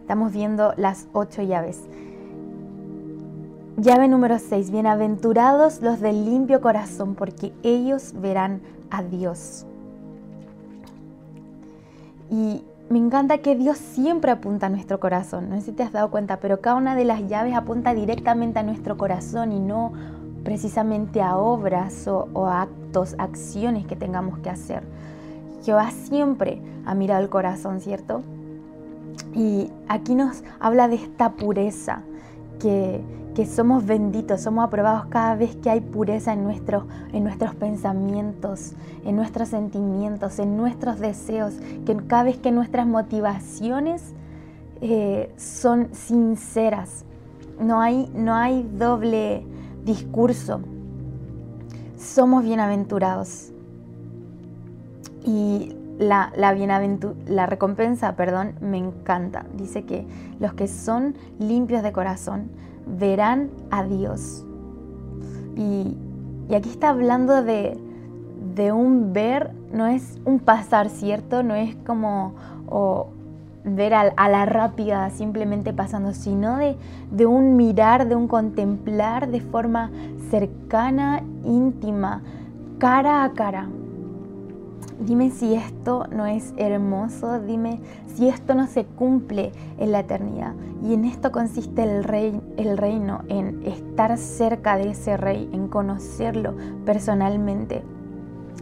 Estamos 0.00 0.32
viendo 0.32 0.72
las 0.76 1.06
ocho 1.12 1.42
llaves. 1.42 1.82
Llave 3.80 4.08
número 4.08 4.40
6, 4.40 4.72
bienaventurados 4.72 5.82
los 5.82 6.00
de 6.00 6.12
limpio 6.12 6.60
corazón, 6.60 7.14
porque 7.14 7.52
ellos 7.62 8.12
verán 8.12 8.60
a 8.90 9.04
Dios. 9.04 9.66
Y 12.28 12.64
me 12.90 12.98
encanta 12.98 13.38
que 13.38 13.54
Dios 13.54 13.78
siempre 13.78 14.32
apunta 14.32 14.66
a 14.66 14.68
nuestro 14.68 14.98
corazón. 14.98 15.48
No 15.48 15.54
sé 15.54 15.66
si 15.66 15.72
te 15.72 15.84
has 15.84 15.92
dado 15.92 16.10
cuenta, 16.10 16.40
pero 16.40 16.60
cada 16.60 16.74
una 16.74 16.96
de 16.96 17.04
las 17.04 17.28
llaves 17.28 17.54
apunta 17.54 17.94
directamente 17.94 18.58
a 18.58 18.64
nuestro 18.64 18.98
corazón 18.98 19.52
y 19.52 19.60
no 19.60 19.92
precisamente 20.42 21.22
a 21.22 21.36
obras 21.36 22.08
o, 22.08 22.48
actos, 22.48 23.14
acciones 23.16 23.86
que 23.86 23.94
tengamos 23.94 24.40
que 24.40 24.50
hacer. 24.50 24.82
Jehová 25.62 25.92
siempre 25.92 26.60
ha 26.84 26.96
mirado 26.96 27.22
el 27.22 27.30
corazón, 27.30 27.78
¿cierto? 27.78 28.22
Y 29.36 29.70
aquí 29.86 30.16
nos 30.16 30.42
habla 30.58 30.88
de 30.88 30.96
esta 30.96 31.34
pureza 31.34 32.02
que, 32.58 33.00
que 33.34 33.46
somos 33.46 33.86
benditos, 33.86 34.40
somos 34.40 34.64
aprobados 34.64 35.06
cada 35.06 35.36
vez 35.36 35.56
que 35.56 35.70
hay 35.70 35.80
pureza 35.80 36.32
en, 36.32 36.40
en 36.40 37.24
nuestros 37.24 37.54
pensamientos, 37.54 38.72
en 39.04 39.16
nuestros 39.16 39.48
sentimientos, 39.48 40.38
en 40.38 40.56
nuestros 40.56 40.98
deseos, 40.98 41.54
que 41.86 41.96
cada 41.96 42.24
vez 42.24 42.38
que 42.38 42.50
nuestras 42.50 42.86
motivaciones 42.86 44.12
eh, 44.80 45.32
son 45.36 45.88
sinceras, 45.92 47.04
no 47.60 47.80
hay, 47.80 48.10
no 48.14 48.34
hay 48.34 48.68
doble 48.76 49.44
discurso, 49.84 50.60
somos 51.96 52.44
bienaventurados. 52.44 53.52
Y 55.24 55.77
la, 55.98 56.32
la, 56.36 56.54
la 57.26 57.46
recompensa, 57.46 58.14
perdón, 58.16 58.54
me 58.60 58.78
encanta. 58.78 59.44
Dice 59.54 59.84
que 59.84 60.06
los 60.38 60.54
que 60.54 60.68
son 60.68 61.14
limpios 61.38 61.82
de 61.82 61.92
corazón 61.92 62.50
verán 62.86 63.50
a 63.70 63.82
Dios. 63.84 64.44
Y, 65.56 65.96
aquí 66.54 66.70
está 66.70 66.90
hablando 66.90 67.42
de, 67.42 67.78
un 68.72 69.12
ver, 69.12 69.52
no 69.72 69.86
es 69.86 70.18
un 70.24 70.40
pasar, 70.40 70.88
¿cierto? 70.88 71.42
No 71.42 71.54
es 71.54 71.76
como 71.86 72.34
ver 73.64 73.94
a, 73.94 74.28
la 74.28 74.46
rápida 74.46 75.10
simplemente 75.10 75.72
pasando, 75.72 76.12
sino 76.12 76.56
de, 76.56 76.76
de 77.10 77.26
un 77.26 77.56
mirar, 77.56 78.08
de 78.08 78.14
un 78.14 78.28
contemplar 78.28 79.28
de 79.28 79.40
forma 79.40 79.90
cercana, 80.30 81.22
íntima, 81.44 82.22
cara 82.78 83.24
a 83.24 83.32
cara. 83.32 83.68
Dime 85.00 85.30
si 85.30 85.54
esto 85.54 86.06
no 86.10 86.26
es 86.26 86.52
hermoso, 86.56 87.38
dime 87.38 87.80
si 88.16 88.28
esto 88.28 88.56
no 88.56 88.66
se 88.66 88.84
cumple 88.84 89.52
en 89.78 89.92
la 89.92 90.00
eternidad. 90.00 90.54
Y 90.82 90.92
en 90.92 91.04
esto 91.04 91.30
consiste 91.30 91.84
el, 91.84 92.02
rey, 92.02 92.40
el 92.56 92.76
reino, 92.76 93.22
en 93.28 93.64
estar 93.64 94.18
cerca 94.18 94.76
de 94.76 94.90
ese 94.90 95.16
rey, 95.16 95.48
en 95.52 95.68
conocerlo 95.68 96.56
personalmente. 96.84 97.84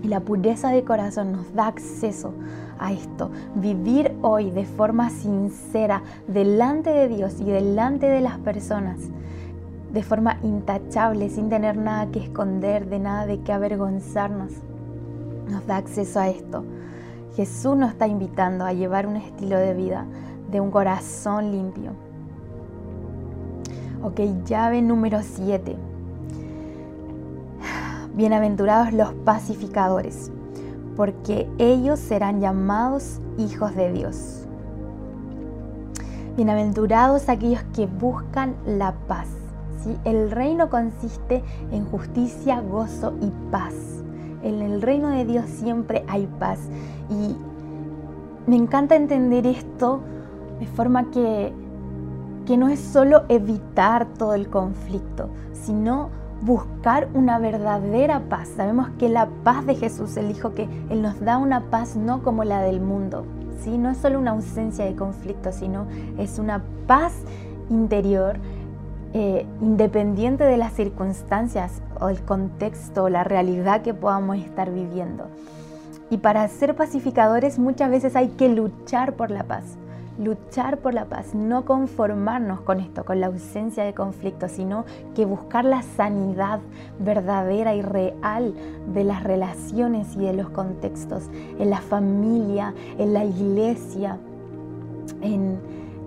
Y 0.03 0.09
la 0.09 0.21
pureza 0.21 0.69
de 0.69 0.85
corazón 0.85 1.33
nos 1.33 1.55
da 1.55 1.69
acceso 1.69 2.35
a 2.79 2.93
esto. 2.93 3.31
Vivir 3.55 4.15
hoy 4.21 4.51
de 4.51 4.67
forma 4.67 5.09
sincera 5.09 6.03
delante 6.29 6.91
de 6.91 7.09
Dios 7.09 7.41
y 7.41 7.45
delante 7.45 8.07
de 8.07 8.21
las 8.21 8.37
personas. 8.41 8.99
De 9.91 10.03
forma 10.03 10.39
intachable, 10.43 11.31
sin 11.31 11.49
tener 11.49 11.79
nada 11.79 12.11
que 12.11 12.19
esconder, 12.19 12.91
de 12.91 12.99
nada 12.99 13.25
de 13.25 13.41
que 13.41 13.55
avergonzarnos 13.55 14.53
nos 15.49 15.67
da 15.67 15.77
acceso 15.77 16.21
a 16.21 16.29
esto. 16.29 16.65
Jesús 17.35 17.77
nos 17.77 17.91
está 17.91 18.07
invitando 18.07 18.65
a 18.65 18.73
llevar 18.73 19.07
un 19.07 19.17
estilo 19.17 19.59
de 19.59 19.75
vida 19.75 20.07
de 20.51 20.61
un 20.61 20.71
corazón 20.71 21.53
limpio. 21.53 21.93
Ok, 24.03 24.21
llave 24.45 24.83
número 24.83 25.21
7. 25.23 25.77
Bienaventurados 28.15 28.93
los 28.93 29.13
pacificadores, 29.13 30.31
porque 30.97 31.49
ellos 31.59 31.99
serán 31.99 32.41
llamados 32.41 33.21
hijos 33.37 33.75
de 33.75 33.93
Dios. 33.93 34.47
Bienaventurados 36.37 37.29
aquellos 37.29 37.63
que 37.75 37.87
buscan 37.87 38.55
la 38.67 38.95
paz. 39.07 39.29
¿sí? 39.83 39.97
El 40.05 40.31
reino 40.31 40.71
consiste 40.71 41.43
en 41.71 41.85
justicia, 41.85 42.61
gozo 42.61 43.15
y 43.21 43.31
paz 43.51 44.06
en 44.47 44.63
el 44.63 44.83
reino 44.83 45.09
de 45.09 45.25
Dios 45.25 45.47
siempre 45.47 46.05
hay 46.09 46.27
paz. 46.39 46.59
Y 47.11 47.37
me 48.49 48.57
encanta 48.57 48.97
entender 48.97 49.47
esto 49.47 50.01
de 50.61 50.67
forma 50.67 51.11
que, 51.11 51.53
que 52.47 52.57
no 52.57 52.69
es 52.69 52.81
solo 52.81 53.25
evitar 53.29 54.07
todo 54.07 54.35
el 54.35 54.49
conflicto, 54.49 55.29
sino 55.53 56.11
buscar 56.43 57.09
una 57.15 57.39
verdadera 57.39 58.21
paz. 58.29 58.49
Sabemos 58.57 58.91
que 58.99 59.09
la 59.09 59.29
paz 59.43 59.67
de 59.67 59.75
Jesús, 59.75 60.17
Él 60.17 60.29
dijo 60.29 60.55
que 60.55 60.69
Él 60.91 61.03
nos 61.03 61.21
da 61.21 61.39
una 61.39 61.63
paz 61.71 61.97
no 61.97 62.23
como 62.23 62.45
la 62.45 62.61
del 62.61 62.81
mundo. 62.81 63.25
¿sí? 63.63 63.77
No 63.79 63.91
es 63.91 63.99
solo 63.99 64.19
una 64.19 64.33
ausencia 64.33 64.85
de 64.85 64.95
conflicto, 64.95 65.53
sino 65.53 65.87
es 66.19 66.39
una 66.39 66.63
paz 66.87 67.15
interior 67.69 68.37
eh, 69.13 69.47
independiente 69.61 70.45
de 70.45 70.57
las 70.57 70.73
circunstancias 70.75 71.81
o 72.01 72.09
el 72.09 72.21
contexto 72.23 73.05
o 73.05 73.09
la 73.09 73.25
realidad 73.25 73.83
que 73.83 73.95
podamos 73.95 74.39
estar 74.39 74.71
viviendo. 74.71 75.27
Y 76.11 76.19
para 76.19 76.47
ser 76.49 76.77
pacificadores 76.77 77.59
muchas 77.59 77.91
veces 77.91 78.17
hay 78.17 78.29
que 78.29 78.49
luchar 78.49 79.15
por 79.15 79.31
la 79.31 79.45
paz 79.45 79.77
luchar 80.19 80.79
por 80.79 80.95
la 80.95 81.07
paz, 81.07 81.35
no 81.35 81.65
conformarnos 81.65 82.61
con 82.61 82.81
esto, 82.81 83.05
con 83.05 83.21
la 83.21 83.27
ausencia 83.27 83.85
de 83.85 83.95
conflicto, 83.95 84.49
sino 84.49 84.85
que 85.15 85.25
buscar 85.25 85.65
la 85.65 85.83
sanidad 85.83 86.61
verdadera 86.99 87.75
y 87.75 87.83
real 87.83 88.55
de 88.93 89.05
las 89.05 89.23
relaciones 89.23 90.15
y 90.17 90.21
de 90.21 90.33
los 90.33 90.51
contextos, 90.51 91.25
en 91.59 91.71
la 91.71 91.81
familia, 91.81 92.75
en 92.99 93.13
la 93.13 93.25
iglesia, 93.25 94.19
en, 95.21 95.59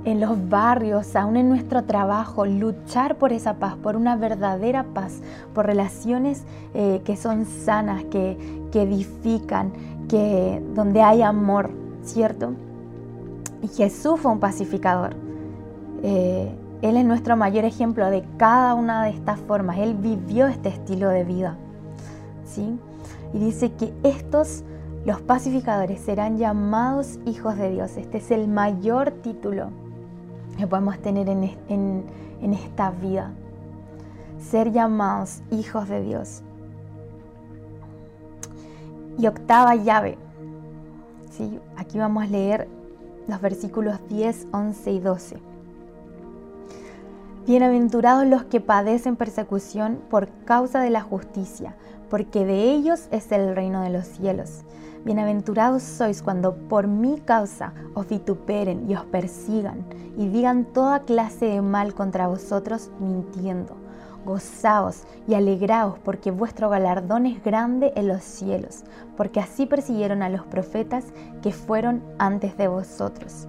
los 0.05 0.49
barrios, 0.49 1.15
aún 1.15 1.37
en 1.37 1.49
nuestro 1.49 1.83
trabajo, 1.83 2.45
luchar 2.45 3.17
por 3.17 3.33
esa 3.33 3.55
paz, 3.55 3.75
por 3.75 3.95
una 3.95 4.15
verdadera 4.15 4.83
paz, 4.83 5.21
por 5.53 5.65
relaciones 5.65 6.43
eh, 6.73 7.01
que 7.03 7.15
son 7.17 7.45
sanas, 7.45 8.03
que, 8.05 8.37
que 8.71 8.83
edifican, 8.83 9.71
que, 10.07 10.63
donde 10.73 11.01
hay 11.01 11.21
amor, 11.21 11.71
¿cierto? 12.03 12.53
Y 13.61 13.67
Jesús 13.67 14.19
fue 14.19 14.31
un 14.31 14.39
pacificador. 14.39 15.15
Eh, 16.01 16.55
él 16.81 16.95
es 16.95 17.05
nuestro 17.05 17.35
mayor 17.35 17.65
ejemplo 17.65 18.09
de 18.09 18.23
cada 18.37 18.73
una 18.73 19.03
de 19.03 19.09
estas 19.09 19.39
formas. 19.41 19.79
Él 19.79 19.95
vivió 19.95 20.47
este 20.47 20.69
estilo 20.69 21.09
de 21.09 21.25
vida. 21.25 21.57
¿sí? 22.45 22.79
Y 23.33 23.39
dice 23.39 23.73
que 23.73 23.93
estos, 24.03 24.63
los 25.05 25.19
pacificadores, 25.21 25.99
serán 25.99 26.37
llamados 26.37 27.19
hijos 27.25 27.57
de 27.57 27.69
Dios. 27.69 27.97
Este 27.97 28.19
es 28.19 28.31
el 28.31 28.47
mayor 28.47 29.11
título 29.11 29.71
que 30.59 30.67
podemos 30.67 30.99
tener 30.99 31.29
en, 31.29 31.55
en 31.69 32.53
esta 32.53 32.91
vida. 32.91 33.31
Ser 34.39 34.71
llamados 34.71 35.41
hijos 35.51 35.87
de 35.89 36.01
Dios. 36.01 36.41
Y 39.17 39.27
octava 39.27 39.75
llave. 39.75 40.17
¿sí? 41.31 41.59
Aquí 41.77 41.97
vamos 41.97 42.23
a 42.23 42.27
leer 42.27 42.67
los 43.27 43.41
versículos 43.41 43.99
10, 44.09 44.47
11 44.51 44.91
y 44.91 44.99
12. 44.99 45.37
Bienaventurados 47.47 48.27
los 48.27 48.43
que 48.43 48.61
padecen 48.61 49.15
persecución 49.15 49.99
por 50.09 50.29
causa 50.45 50.81
de 50.81 50.89
la 50.89 51.01
justicia, 51.01 51.75
porque 52.09 52.45
de 52.45 52.71
ellos 52.71 53.07
es 53.11 53.31
el 53.31 53.55
reino 53.55 53.81
de 53.81 53.89
los 53.89 54.05
cielos. 54.05 54.63
Bienaventurados 55.05 55.81
sois 55.81 56.21
cuando 56.21 56.55
por 56.67 56.87
mi 56.87 57.19
causa 57.19 57.73
os 57.93 58.07
vituperen 58.07 58.89
y 58.89 58.95
os 58.95 59.05
persigan 59.05 59.85
y 60.17 60.27
digan 60.27 60.65
toda 60.65 61.03
clase 61.03 61.45
de 61.45 61.61
mal 61.61 61.93
contra 61.93 62.27
vosotros 62.27 62.91
mintiendo 62.99 63.77
gozaos 64.25 65.03
y 65.27 65.33
alegraos, 65.33 65.97
porque 65.99 66.31
vuestro 66.31 66.69
galardón 66.69 67.25
es 67.25 67.43
grande 67.43 67.93
en 67.95 68.07
los 68.07 68.21
cielos, 68.21 68.83
porque 69.15 69.39
así 69.39 69.65
persiguieron 69.65 70.21
a 70.21 70.29
los 70.29 70.45
profetas 70.45 71.05
que 71.41 71.51
fueron 71.51 72.03
antes 72.17 72.57
de 72.57 72.67
vosotros. 72.67 73.47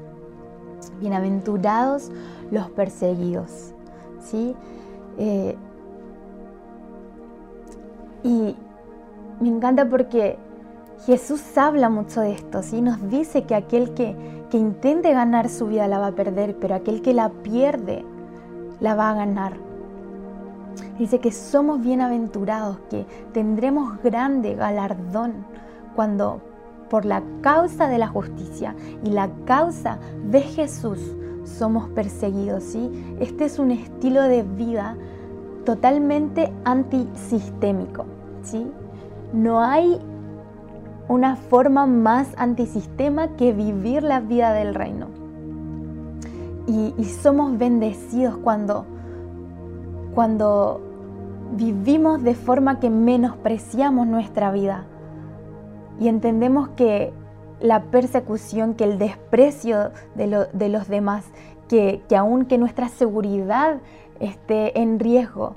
Bienaventurados 1.00 2.10
los 2.50 2.70
perseguidos. 2.70 3.74
¿sí? 4.20 4.54
Eh, 5.18 5.56
y 8.22 8.56
me 9.40 9.48
encanta 9.48 9.88
porque 9.88 10.38
Jesús 11.06 11.42
habla 11.56 11.88
mucho 11.88 12.20
de 12.20 12.32
esto, 12.32 12.62
¿sí? 12.62 12.82
nos 12.82 13.08
dice 13.08 13.44
que 13.44 13.54
aquel 13.54 13.94
que, 13.94 14.14
que 14.50 14.58
intente 14.58 15.12
ganar 15.12 15.48
su 15.48 15.66
vida 15.66 15.88
la 15.88 15.98
va 15.98 16.08
a 16.08 16.12
perder, 16.12 16.56
pero 16.60 16.74
aquel 16.74 17.00
que 17.00 17.14
la 17.14 17.30
pierde 17.30 18.04
la 18.80 18.94
va 18.94 19.10
a 19.10 19.14
ganar. 19.14 19.54
Dice 20.98 21.18
que 21.18 21.32
somos 21.32 21.80
bienaventurados, 21.80 22.78
que 22.90 23.06
tendremos 23.32 24.02
grande 24.02 24.54
galardón 24.54 25.46
cuando 25.96 26.42
por 26.90 27.06
la 27.06 27.22
causa 27.40 27.88
de 27.88 27.98
la 27.98 28.08
justicia 28.08 28.74
y 29.02 29.10
la 29.10 29.30
causa 29.46 29.98
de 30.30 30.42
Jesús 30.42 30.98
somos 31.44 31.88
perseguidos. 31.90 32.64
¿sí? 32.64 32.90
Este 33.20 33.46
es 33.46 33.58
un 33.58 33.70
estilo 33.70 34.22
de 34.22 34.42
vida 34.42 34.96
totalmente 35.64 36.52
antisistémico. 36.64 38.04
¿sí? 38.42 38.70
No 39.32 39.62
hay 39.62 39.98
una 41.10 41.34
forma 41.34 41.86
más 41.86 42.28
antisistema 42.36 43.34
que 43.36 43.52
vivir 43.52 44.04
la 44.04 44.20
vida 44.20 44.52
del 44.52 44.76
reino. 44.76 45.08
Y, 46.68 47.04
somos 47.04 47.58
bendecidos 47.58 48.36
cuando 48.36 48.86
cuando 50.14 50.80
vivimos 51.56 52.22
de 52.22 52.34
forma 52.34 52.78
que 52.78 52.90
menospreciamos 52.90 54.06
nuestra 54.06 54.52
vida 54.52 54.84
y 55.98 56.06
entendemos 56.06 56.68
que 56.70 57.12
la 57.60 57.82
persecución, 57.84 58.74
que 58.74 58.84
el 58.84 58.98
desprecio 58.98 59.90
de, 60.14 60.68
los 60.68 60.88
demás, 60.88 61.24
que, 61.68 62.02
que 62.08 62.16
aun 62.16 62.44
que 62.44 62.56
nuestra 62.56 62.88
seguridad 62.88 63.78
esté 64.20 64.80
en 64.80 65.00
riesgo, 65.00 65.54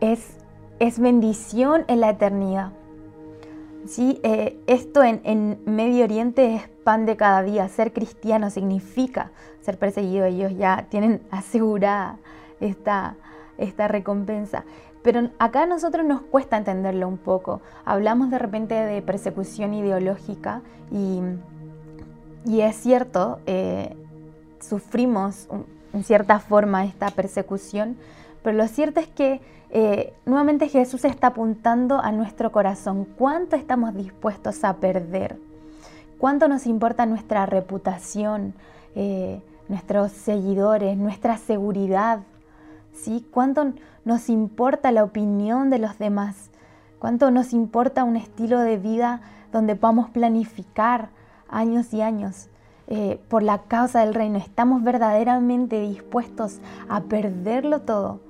es, 0.00 0.38
es 0.78 0.98
bendición 0.98 1.84
en 1.88 2.00
la 2.00 2.10
eternidad. 2.10 2.72
¿Sí? 3.86 4.20
Eh, 4.22 4.58
esto 4.66 5.02
en, 5.02 5.58
Medio 5.64 6.04
Oriente 6.04 6.54
es 6.54 6.68
pan 6.84 7.06
de 7.06 7.16
cada 7.16 7.42
día. 7.42 7.68
Ser 7.68 7.92
cristiano 7.92 8.50
significa 8.50 9.32
ser 9.62 9.78
perseguido. 9.78 10.26
Ellos 10.26 10.52
ya 10.56 10.86
tienen 10.90 11.22
asegurada 11.30 12.18
esta, 12.60 13.16
esta 13.58 13.88
recompensa. 13.88 14.64
Pero 15.02 15.30
acá 15.38 15.62
a 15.62 15.66
nosotros 15.66 16.04
nos 16.04 16.20
cuesta 16.20 16.58
entenderlo 16.58 17.08
un 17.08 17.16
poco. 17.16 17.62
Hablamos 17.84 18.30
de 18.30 18.38
repente 18.38 18.74
de 18.74 19.00
persecución 19.00 19.72
ideológica 19.72 20.60
y, 20.90 21.20
y 22.44 22.60
es 22.60 22.76
cierto, 22.76 23.40
eh, 23.46 23.96
sufrimos 24.60 25.48
en 25.94 26.04
cierta 26.04 26.38
forma 26.38 26.84
esta 26.84 27.08
persecución, 27.10 27.96
pero 28.42 28.56
lo 28.56 28.68
cierto 28.68 29.00
es 29.00 29.08
que 29.08 29.40
eh, 29.72 30.14
nuevamente 30.26 30.68
Jesús 30.68 31.04
está 31.04 31.28
apuntando 31.28 32.00
a 32.00 32.10
nuestro 32.10 32.50
corazón. 32.50 33.04
¿Cuánto 33.04 33.54
estamos 33.54 33.94
dispuestos 33.94 34.64
a 34.64 34.76
perder? 34.76 35.38
¿Cuánto 36.18 36.48
nos 36.48 36.66
importa 36.66 37.06
nuestra 37.06 37.46
reputación, 37.46 38.54
eh, 38.96 39.40
nuestros 39.68 40.10
seguidores, 40.10 40.96
nuestra 40.96 41.36
seguridad? 41.36 42.20
¿sí? 42.92 43.24
¿Cuánto 43.30 43.72
nos 44.04 44.28
importa 44.28 44.90
la 44.90 45.04
opinión 45.04 45.70
de 45.70 45.78
los 45.78 45.98
demás? 45.98 46.50
¿Cuánto 46.98 47.30
nos 47.30 47.52
importa 47.52 48.02
un 48.02 48.16
estilo 48.16 48.58
de 48.58 48.76
vida 48.76 49.20
donde 49.52 49.76
podamos 49.76 50.10
planificar 50.10 51.10
años 51.48 51.94
y 51.94 52.02
años 52.02 52.48
eh, 52.88 53.20
por 53.28 53.44
la 53.44 53.62
causa 53.62 54.00
del 54.00 54.14
reino? 54.14 54.36
¿Estamos 54.36 54.82
verdaderamente 54.82 55.80
dispuestos 55.80 56.58
a 56.88 57.02
perderlo 57.02 57.82
todo 57.82 58.29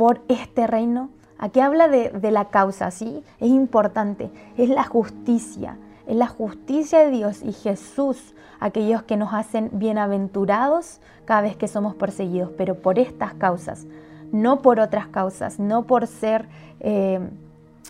por 0.00 0.22
este 0.28 0.66
reino? 0.66 1.10
Aquí 1.36 1.60
habla 1.60 1.86
de, 1.86 2.30
la 2.30 2.46
causa, 2.46 2.90
¿sí? 2.90 3.22
Es 3.38 3.50
importante, 3.50 4.30
es 4.56 4.70
la 4.70 4.82
justicia, 4.82 5.76
es 6.06 6.16
la 6.16 6.26
justicia 6.26 7.00
de 7.00 7.10
Dios 7.10 7.42
y 7.42 7.52
Jesús 7.52 8.34
aquellos 8.60 9.02
que 9.02 9.18
nos 9.18 9.34
hacen 9.34 9.68
bienaventurados 9.74 11.02
cada 11.26 11.42
vez 11.42 11.54
que 11.54 11.68
somos 11.68 11.96
perseguidos, 11.96 12.50
pero 12.56 12.76
por 12.76 12.98
estas 12.98 13.34
causas, 13.34 13.86
no 14.32 14.62
por 14.62 14.80
otras 14.80 15.06
causas, 15.08 15.58
no 15.58 15.86
por 15.86 16.06
ser 16.06 16.48
eh, 16.80 17.20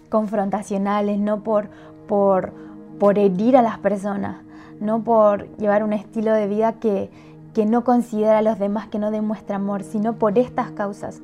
confrontacionales, 0.09 1.21
no 1.21 1.45
por, 1.45 1.71
herir 3.17 3.57
a 3.57 3.63
las 3.63 3.79
personas, 3.79 4.43
no 4.81 5.05
por 5.05 5.47
llevar 5.59 5.85
un 5.85 5.93
estilo 5.93 6.33
de 6.33 6.49
vida 6.49 6.73
que 6.81 7.09
no 7.69 7.85
considera 7.85 8.39
a 8.39 8.43
los 8.43 8.59
demás, 8.59 8.89
que 8.89 8.99
no 8.99 9.13
demuestra 9.13 9.57
amor, 9.57 9.85
sino 9.85 10.15
por 10.15 10.41
estas 10.41 10.73
causas. 10.73 11.21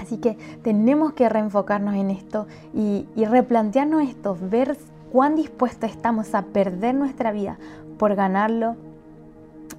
Así 0.00 0.16
que 0.16 0.38
tenemos 0.62 1.12
que 1.12 1.28
reenfocarnos 1.28 1.94
en 1.94 2.10
esto 2.10 2.46
y, 2.74 3.06
replantearnos 3.16 4.08
esto, 4.08 4.36
ver 4.40 4.76
cuán 5.12 5.36
dispuestos 5.36 5.90
estamos 5.90 6.34
a 6.34 6.42
perder 6.42 6.94
nuestra 6.94 7.32
vida 7.32 7.58
por 7.98 8.14
ganarlo 8.14 8.76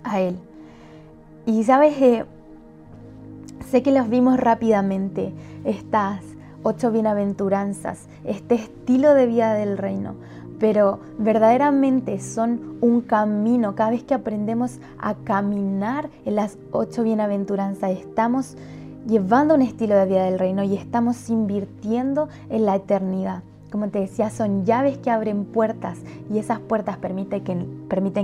a 0.03 0.19
Él. 0.19 0.38
Y 1.47 1.63
sabes, 1.63 1.95
que 1.95 2.25
sé 3.71 3.81
que 3.81 3.91
los 3.91 4.10
vimos 4.10 4.39
rápidamente, 4.39 5.34
estas 5.65 6.21
ocho 6.62 6.91
bienaventuranzas, 6.91 8.07
este 8.23 8.55
estilo 8.55 9.15
de 9.15 9.25
vida 9.25 9.55
del 9.55 9.79
reino, 9.79 10.13
pero 10.60 10.99
verdaderamente 11.17 12.19
son 12.19 12.77
un 12.81 13.01
camino. 13.01 13.73
Cada 13.73 13.89
vez 13.89 14.03
que 14.03 14.13
aprendemos 14.13 14.77
a 14.99 15.15
caminar 15.15 16.12
en 16.25 16.36
las 16.36 16.60
ocho 16.71 17.01
bienaventuranzas, 17.01 17.89
estamos 17.89 18.55
llevando 19.08 19.56
un 19.56 19.62
estilo 19.62 19.96
de 19.96 20.06
vida 20.06 20.26
del 20.26 20.40
reino 20.40 20.64
y 20.64 20.76
estamos 20.76 21.30
invirtiendo 21.30 22.30
en 22.50 22.66
la 22.66 22.76
eternidad. 22.76 23.44
Como 23.72 23.88
te 23.88 24.00
decía, 24.00 24.30
son 24.30 24.66
llaves 24.66 24.98
que 24.98 25.10
abren 25.10 25.46
puertas 25.46 26.00
y 26.30 26.40
esas 26.40 26.60
puertas 26.60 26.98
permiten 26.98 27.42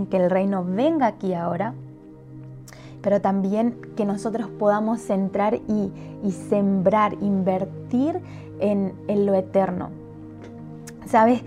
que, 0.06 0.18
el 0.18 0.30
reino 0.30 0.64
venga 0.66 1.08
aquí 1.08 1.34
ahora. 1.34 1.74
pero 3.02 3.22
también 3.22 3.78
que 3.96 4.04
nosotros 4.04 4.50
podamos 4.50 5.00
centrar 5.00 5.56
y, 5.56 5.92
sembrar, 6.50 7.14
invertir 7.22 8.20
en, 8.60 8.94
lo 9.26 9.34
eterno. 9.34 9.92
¿Sabes? 11.06 11.42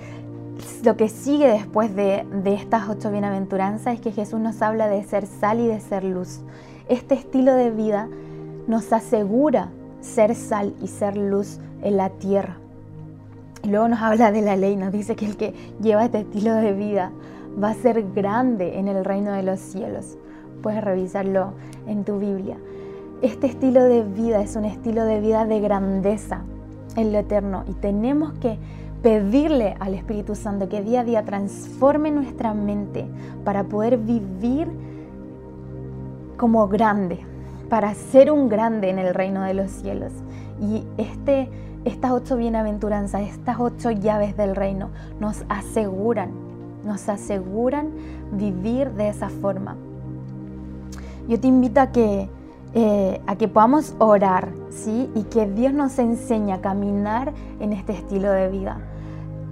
Lo 0.85 0.97
que 0.97 1.11
sigue 1.11 1.49
después 1.49 1.95
de, 1.95 2.25
de 2.43 2.55
estas 2.55 2.89
ocho 2.89 3.11
bienaventuranzas 3.11 3.95
es 3.95 4.01
que 4.01 4.13
Jesús 4.13 4.41
nos 4.41 4.63
habla 4.63 4.89
de 4.89 5.05
ser 5.05 5.27
sal 5.27 5.61
y 5.61 5.67
de 5.67 5.81
ser 5.81 6.05
luz. 6.05 6.41
Este 6.89 7.15
estilo 7.15 7.55
de 7.55 7.71
vida 7.71 8.09
nos 8.71 8.93
asegura 8.93 9.69
ser 10.01 10.35
sal 10.35 10.75
y 10.81 10.87
ser 10.87 11.17
luz 11.17 11.59
en 11.83 11.97
la 11.97 12.09
tierra. 12.11 12.57
Y 13.63 13.69
luego 13.69 13.89
nos 13.89 14.01
habla 14.01 14.33
de 14.33 14.41
la 14.41 14.57
ley, 14.57 14.77
nos 14.77 14.93
dice 14.93 15.17
que 15.17 15.27
el 15.27 15.37
que 15.37 15.55
lleva 15.83 16.05
este 16.05 16.21
estilo 16.21 16.55
de 16.55 16.73
vida 16.73 17.13
va 17.63 17.71
a 17.71 17.75
ser 17.75 18.13
grande 18.13 18.79
en 18.79 18.89
el 18.89 19.05
reino 19.05 19.33
de 19.33 19.43
los 19.43 19.61
cielos. 19.61 20.17
Puedes 20.63 20.83
revisarlo 20.83 21.53
en 21.87 22.05
tu 22.05 22.19
Biblia. 22.19 22.57
Este 23.23 23.49
estilo 23.49 23.85
de 23.85 24.03
vida 24.03 24.41
es 24.41 24.57
un 24.57 24.65
estilo 24.65 25.05
de 25.05 25.21
vida 25.21 25.45
de 25.45 25.61
grandeza 25.61 26.43
en 26.97 27.13
lo 27.13 27.19
eterno 27.19 27.65
y 27.69 27.75
tenemos 27.75 28.33
que 28.35 28.59
pedirle 29.03 29.75
al 29.81 29.95
Espíritu 29.95 30.35
Santo 30.35 30.69
que 30.69 30.83
día 30.83 31.01
a 31.01 31.05
día 31.05 31.25
transforme 31.25 32.11
nuestra 32.11 32.55
mente 32.55 33.07
para 33.45 33.65
poder 33.65 33.99
vivir 33.99 34.69
como 36.37 36.69
grande, 36.69 37.27
para 37.71 37.95
ser 37.95 38.31
un 38.31 38.51
grande 38.51 38.91
en 38.91 38.99
el 38.99 39.15
reino 39.15 39.43
de 39.45 39.55
los 39.55 39.71
cielos. 39.71 40.13
Y 40.61 40.85
este 40.99 41.49
estas 41.85 42.11
ocho 42.11 42.37
bienaventuranzas, 42.37 43.23
estas 43.23 43.59
ocho 43.59 43.91
llaves 43.91 44.37
del 44.37 44.55
reino 44.55 44.91
nos 45.19 45.45
aseguran, 45.49 46.31
nos 46.85 47.09
aseguran 47.09 47.91
vivir 48.33 48.91
de 48.93 49.09
esa 49.09 49.31
forma. 49.31 49.77
Yo 51.27 51.41
te 51.41 51.47
invito 51.47 51.81
a 51.81 51.87
que, 51.87 52.29
eh, 52.75 53.21
a 53.27 53.37
que 53.37 53.49
podamos 53.49 53.95
orar, 53.99 54.51
¿sí? 54.69 55.09
Y 55.15 55.23
que 55.25 55.47
Dios 55.47 55.73
nos 55.73 55.99
enseñe 55.99 56.53
a 56.53 56.61
caminar 56.61 57.33
en 57.61 57.73
este 57.73 57.93
estilo 57.93 58.31
de 58.31 58.49
vida. 58.49 58.79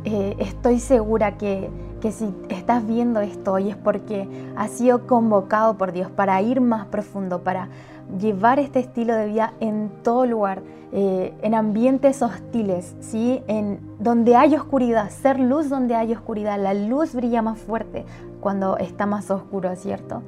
Eh, 0.04 0.36
estoy 0.38 0.80
segura 0.80 1.38
que, 1.38 1.70
que 2.00 2.12
si 2.12 2.34
estás 2.50 2.86
viendo 2.86 3.20
esto 3.20 3.54
hoy 3.54 3.70
es 3.70 3.76
porque 3.76 4.28
has 4.56 4.70
sido 4.72 5.06
convocado 5.06 5.78
por 5.78 5.92
Dios 5.92 6.10
para 6.10 6.40
ir 6.42 6.60
más 6.60 6.86
profundo, 6.86 7.42
para 7.42 7.68
llevar 8.20 8.58
este 8.58 8.80
estilo 8.80 9.14
de 9.14 9.26
vida 9.26 9.52
en 9.60 9.90
todo 10.02 10.26
lugar, 10.26 10.62
eh, 10.92 11.34
en 11.42 11.54
ambientes 11.54 12.22
hostiles, 12.22 12.96
¿sí? 13.00 13.42
en 13.46 13.80
donde 13.98 14.36
hay 14.36 14.54
oscuridad, 14.54 15.10
ser 15.10 15.38
luz 15.38 15.68
donde 15.68 15.94
hay 15.94 16.12
oscuridad. 16.12 16.58
La 16.60 16.74
luz 16.74 17.14
brilla 17.14 17.42
más 17.42 17.58
fuerte 17.58 18.04
cuando 18.40 18.76
está 18.78 19.06
más 19.06 19.30
oscuro, 19.30 19.74
¿cierto? 19.76 20.22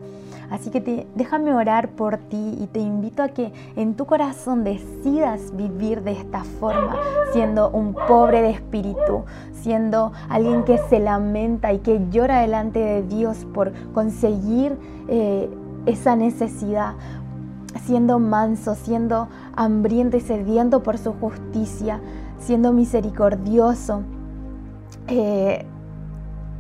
Así 0.51 0.71
que 0.71 1.07
déjame 1.15 1.55
orar 1.55 1.91
por 1.91 2.19
ti 2.19 2.59
y 2.61 2.67
te 2.67 2.81
invito 2.81 3.23
a 3.23 3.29
que 3.29 3.53
en 3.77 3.95
tu 3.95 4.05
corazón 4.07 4.65
decidas 4.65 5.57
vivir 5.57 6.03
de 6.03 6.13
esta 6.13 6.43
forma, 6.43 6.97
siendo 7.33 7.71
un 7.71 7.95
pobre 7.95 8.43
de 8.43 8.51
espíritu, 8.51 9.25
siendo 9.53 10.13
alguien 10.29 10.65
que 10.65 10.79
se 10.89 10.99
lamenta 10.99 11.73
y 11.73 11.79
que 11.79 12.01
llora 12.11 12.41
delante 12.41 12.81
de 12.81 13.03
Dios 13.03 13.47
por 13.55 13.73
conseguir 13.93 14.77
eh, 15.09 15.49
esa 15.87 16.17
necesidad, 16.17 16.95
siendo 17.85 18.19
manso, 18.19 18.75
siendo 18.75 19.29
hambriento 19.57 20.17
y 20.17 20.21
sediento 20.21 20.83
por 20.83 20.99
su 20.99 21.13
justicia, 21.13 22.01
siendo 22.39 22.73
misericordioso, 22.73 24.03
eh, 25.09 25.65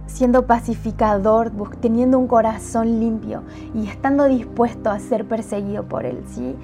siendo 0.06 0.46
pacificador, 0.46 1.52
teniendo 1.80 2.18
un 2.18 2.26
corazón 2.26 3.00
limpio 3.00 3.42
y 3.74 3.86
estando 3.86 4.24
dispuesto 4.24 4.90
a 4.90 4.98
ser 4.98 5.26
perseguido 5.26 5.84
por 5.84 6.04
Él. 6.04 6.22
¿sí? 6.26 6.56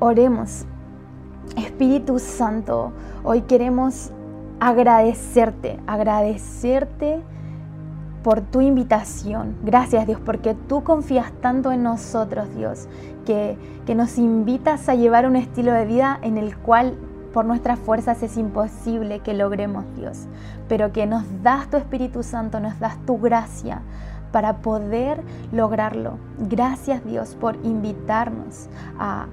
Oremos. 0.00 0.64
Espíritu 1.56 2.18
Santo, 2.18 2.92
hoy 3.24 3.42
queremos 3.42 4.10
agradecerte, 4.60 5.78
agradecerte 5.86 7.22
por 8.22 8.40
tu 8.40 8.60
invitación. 8.60 9.56
Gracias 9.64 10.06
Dios, 10.06 10.20
porque 10.20 10.54
tú 10.54 10.82
confías 10.82 11.32
tanto 11.40 11.72
en 11.72 11.82
nosotros, 11.82 12.54
Dios, 12.54 12.88
que, 13.24 13.56
que 13.86 13.94
nos 13.94 14.18
invitas 14.18 14.88
a 14.88 14.94
llevar 14.94 15.26
un 15.26 15.36
estilo 15.36 15.72
de 15.72 15.84
vida 15.84 16.18
en 16.22 16.38
el 16.38 16.56
cual 16.56 16.96
por 17.32 17.44
nuestras 17.44 17.78
fuerzas 17.78 18.22
es 18.22 18.36
imposible 18.36 19.20
que 19.20 19.34
logremos, 19.34 19.84
Dios, 19.94 20.26
pero 20.68 20.92
que 20.92 21.06
nos 21.06 21.24
das 21.42 21.68
tu 21.68 21.76
Espíritu 21.76 22.22
Santo, 22.22 22.58
nos 22.60 22.78
das 22.80 22.98
tu 23.06 23.18
gracia 23.18 23.82
para 24.32 24.58
poder 24.58 25.22
lograrlo. 25.52 26.18
Gracias 26.38 27.04
Dios 27.04 27.34
por 27.34 27.56
invitarnos 27.64 28.68
a, 28.98 29.26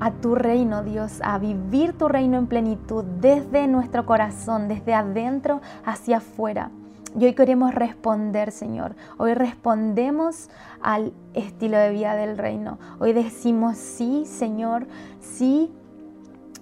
a 0.00 0.10
tu 0.10 0.34
reino, 0.34 0.82
Dios, 0.82 1.20
a 1.22 1.38
vivir 1.38 1.96
tu 1.96 2.08
reino 2.08 2.38
en 2.38 2.46
plenitud 2.46 3.04
desde 3.20 3.66
nuestro 3.68 4.06
corazón, 4.06 4.68
desde 4.68 4.94
adentro 4.94 5.60
hacia 5.84 6.18
afuera. 6.18 6.70
Y 7.18 7.26
hoy 7.26 7.34
queremos 7.34 7.74
responder, 7.74 8.52
Señor. 8.52 8.96
Hoy 9.18 9.34
respondemos 9.34 10.48
al 10.80 11.12
estilo 11.34 11.76
de 11.76 11.90
vida 11.90 12.14
del 12.14 12.38
reino. 12.38 12.78
Hoy 13.00 13.12
decimos, 13.12 13.76
sí, 13.76 14.24
Señor, 14.26 14.86
sí. 15.20 15.70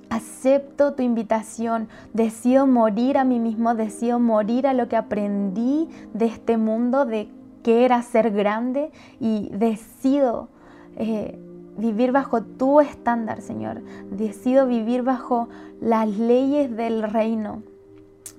Acepto 0.08 0.94
tu 0.94 1.04
invitación, 1.04 1.88
decido 2.12 2.66
morir 2.66 3.16
a 3.16 3.22
mí 3.22 3.38
mismo, 3.38 3.76
decido 3.76 4.18
morir 4.18 4.66
a 4.66 4.74
lo 4.74 4.88
que 4.88 4.96
aprendí 4.96 5.88
de 6.14 6.26
este 6.26 6.56
mundo, 6.56 7.06
de 7.06 7.28
que 7.62 7.84
era 7.84 8.02
ser 8.02 8.32
grande 8.32 8.90
y 9.20 9.50
decido 9.50 10.48
eh, 10.96 11.38
vivir 11.76 12.10
bajo 12.10 12.42
tu 12.42 12.80
estándar, 12.80 13.40
Señor. 13.40 13.82
Decido 14.10 14.66
vivir 14.66 15.02
bajo 15.04 15.48
las 15.80 16.08
leyes 16.08 16.76
del 16.76 17.04
reino. 17.04 17.62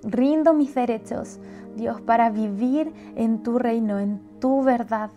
Rindo 0.04 0.54
mis 0.54 0.74
derechos, 0.74 1.40
Dios, 1.76 2.02
para 2.02 2.30
vivir 2.30 2.92
en 3.16 3.44
tu 3.44 3.60
reino, 3.60 4.00
en 4.00 4.20
tu 4.40 4.64
verdad. 4.64 5.12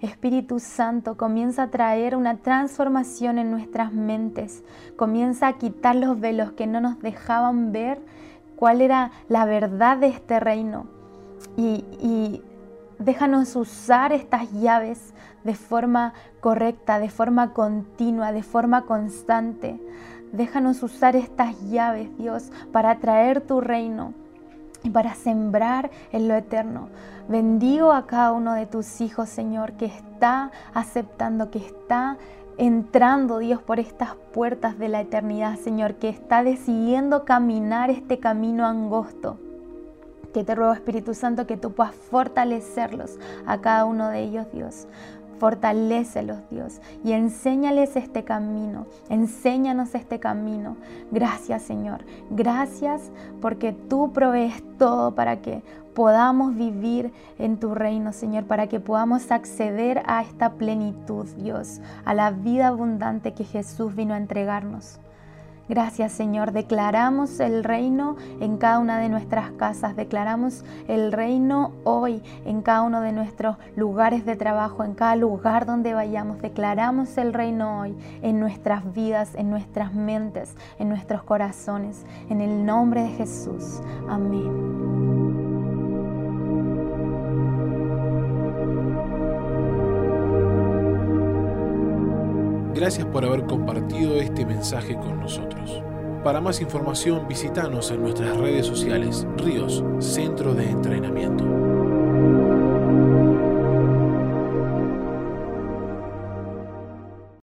Espíritu 0.00 0.58
Santo, 0.58 1.16
comienza 1.16 1.64
a 1.64 1.70
traer 1.70 2.16
una 2.16 2.36
transformación 2.38 3.38
en 3.38 3.50
nuestras 3.50 3.92
mentes. 3.92 4.64
Comienza 4.96 5.46
a 5.46 5.58
quitar 5.58 5.94
los 5.94 6.18
velos 6.18 6.52
que 6.52 6.66
no 6.66 6.80
nos 6.80 6.98
dejaban 6.98 7.70
ver 7.70 8.00
cuál 8.56 8.80
era 8.80 9.12
la 9.28 9.44
verdad 9.44 9.98
de 9.98 10.08
este 10.08 10.40
reino. 10.40 10.86
Y, 11.56 11.84
y 12.00 12.42
déjanos 12.98 13.54
usar 13.56 14.12
estas 14.12 14.50
llaves 14.52 15.14
de 15.44 15.54
forma 15.54 16.14
correcta, 16.40 16.98
de 16.98 17.08
forma 17.08 17.52
continua, 17.52 18.32
de 18.32 18.42
forma 18.42 18.82
constante. 18.82 19.80
Déjanos 20.32 20.82
usar 20.82 21.14
estas 21.14 21.60
llaves, 21.70 22.08
Dios, 22.16 22.50
para 22.72 22.98
traer 22.98 23.42
tu 23.42 23.60
reino 23.60 24.14
y 24.82 24.90
para 24.90 25.14
sembrar 25.14 25.90
en 26.10 26.26
lo 26.26 26.34
eterno. 26.34 26.88
Bendigo 27.28 27.92
a 27.92 28.06
cada 28.06 28.32
uno 28.32 28.54
de 28.54 28.66
tus 28.66 29.00
hijos, 29.00 29.28
Señor, 29.28 29.72
que 29.74 29.86
está 29.86 30.50
aceptando, 30.74 31.50
que 31.50 31.58
está 31.58 32.16
entrando, 32.56 33.38
Dios, 33.38 33.62
por 33.62 33.78
estas 33.78 34.14
puertas 34.32 34.78
de 34.78 34.88
la 34.88 35.02
eternidad, 35.02 35.56
Señor, 35.58 35.94
que 35.94 36.08
está 36.08 36.42
decidiendo 36.42 37.24
caminar 37.24 37.90
este 37.90 38.18
camino 38.18 38.66
angosto. 38.66 39.38
Que 40.32 40.44
te 40.44 40.54
ruego, 40.54 40.72
Espíritu 40.72 41.12
Santo, 41.12 41.46
que 41.46 41.58
tú 41.58 41.72
puedas 41.72 41.94
fortalecerlos 41.94 43.18
a 43.46 43.60
cada 43.60 43.84
uno 43.84 44.08
de 44.08 44.20
ellos, 44.20 44.46
Dios. 44.52 44.86
Fortalécelos, 45.42 46.38
Dios, 46.52 46.80
y 47.02 47.10
enséñales 47.10 47.96
este 47.96 48.22
camino. 48.22 48.86
Enséñanos 49.08 49.92
este 49.96 50.20
camino. 50.20 50.76
Gracias, 51.10 51.62
Señor. 51.62 52.04
Gracias 52.30 53.10
porque 53.40 53.72
tú 53.72 54.12
provees 54.12 54.62
todo 54.78 55.16
para 55.16 55.42
que 55.42 55.64
podamos 55.96 56.54
vivir 56.54 57.12
en 57.40 57.58
tu 57.58 57.74
reino, 57.74 58.12
Señor, 58.12 58.44
para 58.44 58.68
que 58.68 58.78
podamos 58.78 59.32
acceder 59.32 60.04
a 60.06 60.22
esta 60.22 60.52
plenitud, 60.52 61.26
Dios, 61.36 61.80
a 62.04 62.14
la 62.14 62.30
vida 62.30 62.68
abundante 62.68 63.34
que 63.34 63.42
Jesús 63.42 63.96
vino 63.96 64.14
a 64.14 64.18
entregarnos. 64.18 65.00
Gracias 65.68 66.12
Señor, 66.12 66.52
declaramos 66.52 67.38
el 67.40 67.64
reino 67.64 68.16
en 68.40 68.56
cada 68.58 68.78
una 68.78 68.98
de 68.98 69.08
nuestras 69.08 69.52
casas, 69.52 69.96
declaramos 69.96 70.64
el 70.88 71.12
reino 71.12 71.72
hoy 71.84 72.22
en 72.44 72.62
cada 72.62 72.82
uno 72.82 73.00
de 73.00 73.12
nuestros 73.12 73.56
lugares 73.76 74.26
de 74.26 74.36
trabajo, 74.36 74.84
en 74.84 74.94
cada 74.94 75.16
lugar 75.16 75.64
donde 75.64 75.94
vayamos, 75.94 76.42
declaramos 76.42 77.16
el 77.16 77.32
reino 77.32 77.80
hoy 77.80 77.96
en 78.22 78.40
nuestras 78.40 78.92
vidas, 78.92 79.34
en 79.34 79.50
nuestras 79.50 79.94
mentes, 79.94 80.56
en 80.78 80.88
nuestros 80.88 81.22
corazones, 81.22 82.04
en 82.28 82.40
el 82.40 82.66
nombre 82.66 83.02
de 83.02 83.10
Jesús. 83.10 83.80
Amén. 84.08 85.01
Gracias 92.82 93.06
por 93.06 93.24
haber 93.24 93.44
compartido 93.44 94.16
este 94.16 94.44
mensaje 94.44 94.96
con 94.96 95.20
nosotros. 95.20 95.80
Para 96.24 96.40
más 96.40 96.60
información 96.60 97.28
visítanos 97.28 97.92
en 97.92 98.02
nuestras 98.02 98.36
redes 98.36 98.66
sociales 98.66 99.24
Ríos 99.36 99.84
Centro 100.00 100.52
de 100.52 100.68
Entrenamiento. 100.68 101.71